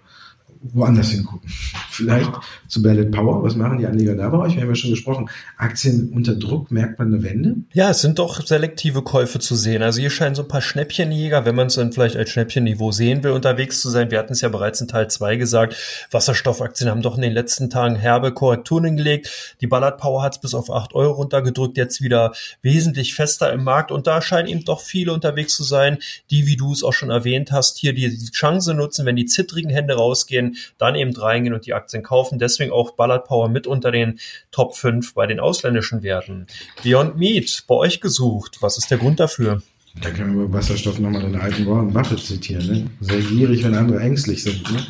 woanders 0.62 1.11
hingucken. 1.11 1.51
Vielleicht 1.90 2.31
zu 2.68 2.83
Ballot 2.83 3.11
Power. 3.11 3.42
Was 3.42 3.57
machen 3.57 3.79
die 3.79 3.87
Anleger 3.87 4.14
da 4.14 4.29
bei 4.29 4.38
euch? 4.38 4.55
Wir 4.55 4.62
haben 4.62 4.68
ja 4.68 4.75
schon 4.75 4.90
gesprochen. 4.90 5.29
Aktien 5.57 6.11
unter 6.14 6.35
Druck, 6.35 6.70
merkt 6.70 6.99
man 6.99 7.12
eine 7.12 7.23
Wende? 7.23 7.57
Ja, 7.73 7.90
es 7.90 8.01
sind 8.01 8.18
doch 8.18 8.46
selektive 8.46 9.03
Käufe 9.03 9.38
zu 9.38 9.57
sehen. 9.57 9.83
Also 9.83 10.01
hier 10.01 10.11
scheinen 10.11 10.35
so 10.35 10.42
ein 10.42 10.49
paar 10.49 10.61
Schnäppchenjäger, 10.61 11.44
wenn 11.44 11.55
man 11.55 11.68
es 11.68 11.75
dann 11.75 11.92
vielleicht 11.92 12.16
als 12.16 12.31
Schnäppchenniveau 12.31 12.92
sehen 12.92 13.23
will, 13.23 13.33
unterwegs 13.33 13.81
zu 13.81 13.90
sein. 13.90 14.11
Wir 14.11 14.18
hatten 14.18 14.33
es 14.33 14.40
ja 14.40 14.49
bereits 14.49 14.81
in 14.81 14.88
Teil 14.88 15.09
2 15.09 15.37
gesagt. 15.37 15.77
Wasserstoffaktien 16.11 16.90
haben 16.90 17.03
doch 17.03 17.16
in 17.16 17.23
den 17.23 17.33
letzten 17.33 17.70
Tagen 17.70 17.96
herbe 17.96 18.33
Korrekturen 18.33 18.85
hingelegt. 18.85 19.57
Die 19.61 19.66
Ballard 19.66 19.99
Power 19.99 20.23
hat 20.23 20.35
es 20.35 20.40
bis 20.40 20.55
auf 20.55 20.70
8 20.70 20.94
Euro 20.94 21.12
runtergedrückt, 21.12 21.77
jetzt 21.77 22.03
wieder 22.03 22.33
wesentlich 22.62 23.14
fester 23.14 23.53
im 23.53 23.64
Markt. 23.64 23.90
Und 23.90 24.07
da 24.07 24.20
scheinen 24.23 24.49
eben 24.49 24.64
doch 24.64 24.81
viele 24.81 25.12
unterwegs 25.12 25.57
zu 25.57 25.64
sein, 25.64 25.99
die, 26.31 26.46
wie 26.46 26.57
du 26.57 26.73
es 26.73 26.85
auch 26.85 26.92
schon 26.92 27.11
erwähnt 27.11 27.53
hast, 27.53 27.79
hier 27.79 27.94
die 27.94 28.31
Chance 28.31 28.75
nutzen, 28.75 29.07
wenn 29.07 29.16
die 29.16 29.27
zittrigen 29.27 29.70
Hände 29.70 29.94
rausgehen, 29.94 30.49
dann 30.78 30.94
eben 30.94 31.14
reingehen 31.14 31.54
und 31.54 31.66
die 31.66 31.74
Aktien 31.74 32.02
kaufen. 32.02 32.38
Deswegen 32.38 32.72
auch 32.72 32.92
Ballard 32.92 33.26
Power 33.26 33.48
mit 33.48 33.66
unter 33.66 33.90
den 33.90 34.18
Top 34.50 34.76
5 34.76 35.14
bei 35.14 35.26
den 35.26 35.40
ausländischen 35.40 36.02
Werten. 36.02 36.46
Beyond 36.82 37.16
Meat, 37.16 37.64
bei 37.66 37.74
euch 37.74 38.00
gesucht. 38.00 38.58
Was 38.60 38.78
ist 38.78 38.90
der 38.90 38.98
Grund 38.98 39.20
dafür? 39.20 39.62
Da 40.02 40.10
können 40.10 40.36
wir 40.36 40.44
über 40.44 40.58
Wasserstoff 40.58 40.98
nochmal 41.00 41.22
den 41.22 41.36
alten 41.36 41.66
Warren 41.66 41.92
Buffett 41.92 42.20
zitieren. 42.20 42.66
Ne? 42.66 42.90
Sehr 43.00 43.20
gierig, 43.20 43.64
wenn 43.64 43.74
andere 43.74 44.00
ängstlich 44.00 44.42
sind. 44.42 44.70
Ne? 44.70 44.86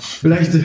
Vielleicht, 0.00 0.54
äh, 0.54 0.64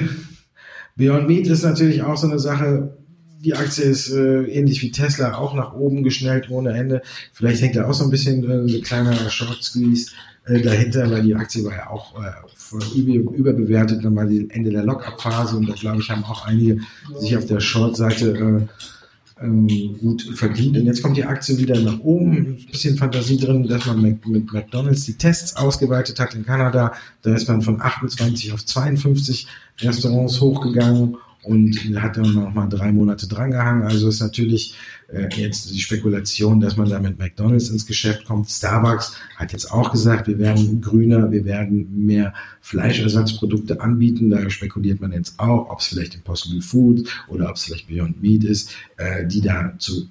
Beyond 0.95 1.28
Meat 1.30 1.47
ist 1.47 1.63
natürlich 1.63 2.04
auch 2.04 2.17
so 2.17 2.28
eine 2.28 2.39
Sache, 2.39 2.97
die 3.39 3.54
Aktie 3.54 3.86
ist 3.86 4.12
äh, 4.12 4.43
ähnlich 4.43 4.82
wie 4.82 4.91
Tesla 4.91 5.36
auch 5.36 5.54
nach 5.54 5.73
oben 5.73 6.04
geschnellt 6.04 6.49
ohne 6.49 6.73
Ende. 6.73 7.02
Vielleicht 7.32 7.62
hängt 7.62 7.78
da 7.78 7.88
auch 7.88 7.93
so 7.93 8.04
ein 8.04 8.10
bisschen 8.10 8.43
äh, 8.43 8.78
ein 8.78 8.82
kleiner 8.82 9.15
Short 9.30 9.63
Squeeze 9.63 10.12
äh, 10.45 10.62
dahinter, 10.62 11.10
weil 11.12 11.23
die 11.23 11.36
Aktie 11.36 11.63
war 11.63 11.73
ja 11.73 11.89
auch 11.89 12.15
äh, 12.21 12.97
über, 12.97 13.32
überbewertet, 13.34 14.04
dann 14.04 14.13
mal 14.13 14.28
die 14.28 14.49
Ende 14.49 14.71
der 14.71 14.84
Lock-up-Phase 14.84 15.58
und 15.58 15.67
da 15.67 15.73
glaube 15.73 16.02
ich 16.02 16.10
haben 16.10 16.23
auch 16.23 16.45
einige 16.45 16.80
sich 17.19 17.36
auf 17.38 17.45
der 17.45 17.60
Short-Seite 17.60 18.67
äh, 18.67 19.43
ähm, 19.43 19.97
gut 19.99 20.21
verdient. 20.36 20.78
Und 20.78 20.86
jetzt 20.86 21.02
kommt 21.02 21.17
die 21.17 21.25
Aktie 21.25 21.58
wieder 21.58 21.80
nach 21.80 21.99
oben. 21.99 22.32
Ein 22.36 22.65
bisschen 22.71 22.97
Fantasie 22.97 23.38
drin, 23.38 23.67
dass 23.67 23.86
man 23.86 24.02
mit, 24.02 24.28
mit 24.28 24.52
McDonalds 24.52 25.06
die 25.06 25.13
Tests 25.13 25.56
ausgeweitet 25.56 26.19
hat 26.19 26.36
in 26.36 26.45
Kanada. 26.45 26.93
Da 27.21 27.34
ist 27.34 27.47
man 27.47 27.62
von 27.62 27.82
28 27.82 28.52
auf 28.54 28.65
52 28.65 29.47
Restaurants 29.80 30.41
hochgegangen 30.41 31.17
und 31.43 31.75
hat 31.95 32.17
dann 32.17 32.34
noch 32.34 32.54
mal 32.54 32.67
drei 32.67 32.91
Monate 32.91 33.28
drangehangen. 33.28 33.84
Also 33.84 34.10
ist 34.10 34.19
natürlich 34.19 34.75
jetzt 35.12 35.72
die 35.72 35.80
Spekulation, 35.80 36.60
dass 36.60 36.78
man 36.78 36.89
da 36.89 37.00
mit 37.00 37.17
McDonalds 37.17 37.69
ins 37.69 37.86
Geschäft 37.86 38.26
kommt. 38.26 38.50
Starbucks 38.50 39.15
hat 39.38 39.54
jetzt 39.54 39.72
auch 39.72 39.91
gesagt, 39.91 40.28
wir 40.28 40.38
werden 40.38 40.82
grüner, 40.82 41.32
wir 41.32 41.45
werden 41.45 42.06
mehr 42.06 42.34
Fleischersatzprodukte 42.62 43.82
anbieten. 43.82 44.30
Da 44.30 44.50
spekuliert 44.50 45.02
man 45.02 45.12
jetzt 45.12 45.39
auch, 45.39 45.69
ob 45.69 45.80
es 45.80 45.88
vielleicht 45.88 46.15
Impossible 46.15 46.62
Food 46.62 47.08
oder 47.28 47.50
ob 47.50 47.56
es 47.56 47.63
vielleicht 47.63 47.88
Beyond 47.88 48.22
Meat 48.22 48.43
ist, 48.43 48.76
äh, 48.98 49.26
die 49.26 49.41
da 49.41 49.74
zu 49.80 50.08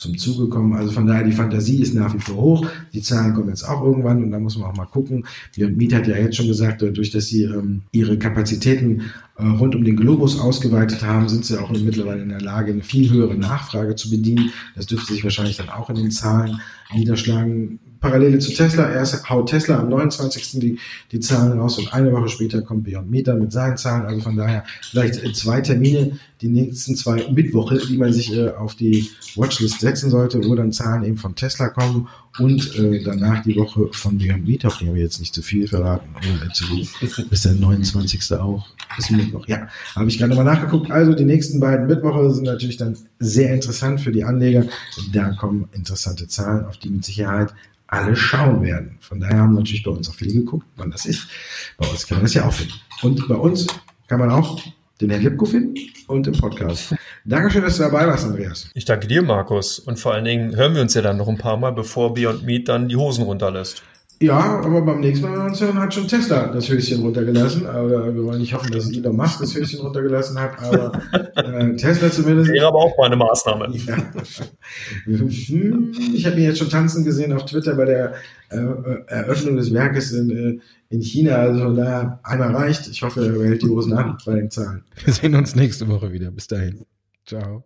zum 0.00 0.16
Zuge 0.16 0.48
kommen. 0.48 0.72
Also 0.72 0.92
von 0.92 1.06
daher, 1.06 1.24
die 1.24 1.32
Fantasie 1.32 1.82
ist 1.82 1.94
nach 1.94 2.14
wie 2.14 2.20
vor 2.20 2.36
hoch. 2.36 2.66
Die 2.94 3.02
Zahlen 3.02 3.34
kommen 3.34 3.50
jetzt 3.50 3.64
auch 3.64 3.84
irgendwann 3.84 4.24
und 4.24 4.30
da 4.30 4.38
muss 4.38 4.56
man 4.56 4.70
auch 4.70 4.76
mal 4.76 4.86
gucken. 4.86 5.26
Beyond 5.54 5.76
Meat 5.76 5.92
hat 5.92 6.06
ja 6.06 6.16
jetzt 6.16 6.36
schon 6.36 6.48
gesagt, 6.48 6.80
dadurch, 6.80 7.10
dass 7.10 7.26
sie 7.26 7.42
ähm, 7.42 7.82
ihre 7.92 8.18
Kapazitäten 8.18 9.02
äh, 9.36 9.44
rund 9.44 9.76
um 9.76 9.84
den 9.84 9.96
Globus 9.96 10.40
ausgeweitet 10.40 11.04
haben, 11.04 11.28
sind 11.28 11.44
sie 11.44 11.60
auch 11.60 11.70
mittlerweile 11.70 12.22
in 12.22 12.30
der 12.30 12.40
Lage, 12.40 12.72
eine 12.72 12.82
viel 12.82 13.10
höhere 13.10 13.34
Nachfrage 13.34 13.94
zu 13.94 14.08
bedienen. 14.08 14.50
Das 14.74 14.86
dürfte 14.86 15.12
sich 15.12 15.22
wahrscheinlich 15.22 15.58
dann 15.58 15.68
auch 15.68 15.90
in 15.90 15.96
den 15.96 16.10
Zahlen 16.10 16.60
niederschlagen. 16.94 17.78
Parallele 18.00 18.38
zu 18.38 18.52
Tesla, 18.52 18.90
erst 18.90 19.28
haut 19.28 19.50
Tesla 19.50 19.78
am 19.78 19.90
29. 19.90 20.60
Die, 20.60 20.78
die 21.12 21.20
Zahlen 21.20 21.58
raus 21.58 21.78
und 21.78 21.92
eine 21.92 22.12
Woche 22.12 22.28
später 22.28 22.62
kommt 22.62 22.84
Beyond 22.84 23.10
Meter 23.10 23.34
mit 23.34 23.52
seinen 23.52 23.76
Zahlen. 23.76 24.06
Also 24.06 24.22
von 24.22 24.36
daher 24.36 24.64
vielleicht 24.90 25.36
zwei 25.36 25.60
Termine, 25.60 26.18
die 26.40 26.48
nächsten 26.48 26.96
zwei 26.96 27.26
Mittwoche, 27.30 27.78
die 27.78 27.98
man 27.98 28.12
sich 28.12 28.34
äh, 28.34 28.50
auf 28.50 28.74
die 28.74 29.10
Watchlist 29.36 29.80
setzen 29.80 30.10
sollte, 30.10 30.42
wo 30.44 30.54
dann 30.54 30.72
Zahlen 30.72 31.04
eben 31.04 31.18
von 31.18 31.34
Tesla 31.34 31.68
kommen 31.68 32.08
und 32.38 32.74
äh, 32.76 33.02
danach 33.02 33.42
die 33.42 33.56
Woche 33.56 33.88
von 33.92 34.16
Meat, 34.16 34.64
auf 34.64 34.78
die 34.78 34.86
haben 34.86 34.94
wir 34.94 35.02
jetzt 35.02 35.18
nicht 35.18 35.34
zu 35.34 35.42
viel 35.42 35.66
verraten. 35.66 36.08
Oh, 36.14 36.76
ist 37.30 37.44
der 37.44 37.52
29. 37.52 38.32
auch. 38.38 38.66
Ist 38.98 39.10
Mittwoch, 39.10 39.46
ja. 39.48 39.68
Habe 39.94 40.08
ich 40.08 40.18
gerade 40.18 40.34
mal 40.34 40.44
nachgeguckt. 40.44 40.90
Also 40.90 41.12
die 41.14 41.24
nächsten 41.24 41.60
beiden 41.60 41.86
Mittwoche 41.86 42.30
sind 42.32 42.44
natürlich 42.44 42.76
dann 42.76 42.96
sehr 43.18 43.52
interessant 43.52 44.00
für 44.00 44.12
die 44.12 44.24
Anleger. 44.24 44.64
Da 45.12 45.32
kommen 45.32 45.68
interessante 45.72 46.28
Zahlen, 46.28 46.64
auf 46.66 46.76
die 46.76 46.90
mit 46.90 47.04
Sicherheit 47.04 47.52
alle 47.88 48.14
schauen 48.14 48.62
werden. 48.62 48.96
Von 49.00 49.20
daher 49.20 49.38
haben 49.38 49.54
natürlich 49.54 49.82
bei 49.82 49.90
uns 49.90 50.08
auch 50.08 50.14
viele 50.14 50.34
geguckt, 50.34 50.66
wann 50.76 50.92
das 50.92 51.06
ist. 51.06 51.26
Bei 51.76 51.88
uns 51.88 52.06
kann 52.06 52.18
man 52.18 52.24
das 52.24 52.34
ja 52.34 52.46
auch 52.46 52.52
finden. 52.52 52.74
Und 53.02 53.26
bei 53.28 53.34
uns 53.34 53.66
kann 54.06 54.20
man 54.20 54.30
auch 54.30 54.62
den 55.00 55.10
Herrn 55.10 55.22
Lipko 55.22 55.46
finden 55.46 55.74
und 56.06 56.26
im 56.26 56.34
Podcast. 56.34 56.94
Dankeschön, 57.24 57.62
dass 57.62 57.76
du 57.76 57.82
dabei 57.82 58.06
warst, 58.06 58.24
Andreas. 58.24 58.70
Ich 58.74 58.84
danke 58.84 59.06
dir, 59.06 59.22
Markus. 59.22 59.78
Und 59.78 59.98
vor 59.98 60.14
allen 60.14 60.24
Dingen 60.24 60.56
hören 60.56 60.74
wir 60.74 60.82
uns 60.82 60.94
ja 60.94 61.02
dann 61.02 61.16
noch 61.16 61.28
ein 61.28 61.38
paar 61.38 61.56
Mal, 61.56 61.72
bevor 61.72 62.14
Beyond 62.14 62.44
Meat 62.44 62.68
dann 62.68 62.88
die 62.88 62.96
Hosen 62.96 63.24
runterlässt. 63.24 63.82
Ja, 64.22 64.60
aber 64.60 64.82
beim 64.82 65.00
nächsten 65.00 65.24
Mal, 65.24 65.32
wenn 65.32 65.38
wir 65.38 65.46
uns 65.46 65.60
hören, 65.62 65.78
hat 65.78 65.94
schon 65.94 66.06
Tesla 66.06 66.48
das 66.48 66.68
Höschen 66.68 67.00
runtergelassen. 67.00 67.66
Aber 67.66 68.14
wir 68.14 68.22
wollen 68.22 68.38
nicht 68.38 68.52
hoffen, 68.52 68.70
dass 68.70 68.90
Elon 68.92 69.16
Musk 69.16 69.40
das 69.40 69.54
Höschen 69.54 69.80
runtergelassen 69.80 70.38
hat. 70.38 70.62
Aber 70.62 70.92
äh, 71.36 71.74
Tesla 71.76 72.10
zumindest. 72.10 72.52
Wäre 72.52 72.66
aber 72.66 72.80
auch 72.80 72.98
mal 72.98 73.06
eine 73.06 73.16
Maßnahme. 73.16 73.72
Ja. 73.86 73.96
ich 75.06 76.26
habe 76.26 76.36
ihn 76.36 76.42
jetzt 76.42 76.58
schon 76.58 76.68
tanzen 76.68 77.02
gesehen 77.02 77.32
auf 77.32 77.46
Twitter 77.46 77.74
bei 77.74 77.86
der 77.86 78.12
äh, 78.50 78.58
Eröffnung 79.06 79.56
des 79.56 79.72
Werkes 79.72 80.12
in, 80.12 80.30
äh, 80.30 80.94
in 80.94 81.00
China. 81.00 81.36
Also 81.36 81.60
von 81.62 81.76
daher 81.76 82.20
einmal 82.22 82.54
reicht. 82.54 82.88
Ich 82.88 83.02
hoffe, 83.02 83.24
er 83.24 83.48
hält 83.48 83.62
die 83.62 83.68
Hosen 83.68 83.94
an 83.94 84.18
bei 84.26 84.34
den 84.34 84.50
Zahlen. 84.50 84.84
Wir 85.02 85.14
sehen 85.14 85.34
uns 85.34 85.54
nächste 85.56 85.88
Woche 85.88 86.12
wieder. 86.12 86.30
Bis 86.30 86.46
dahin. 86.46 86.84
Ciao. 87.26 87.64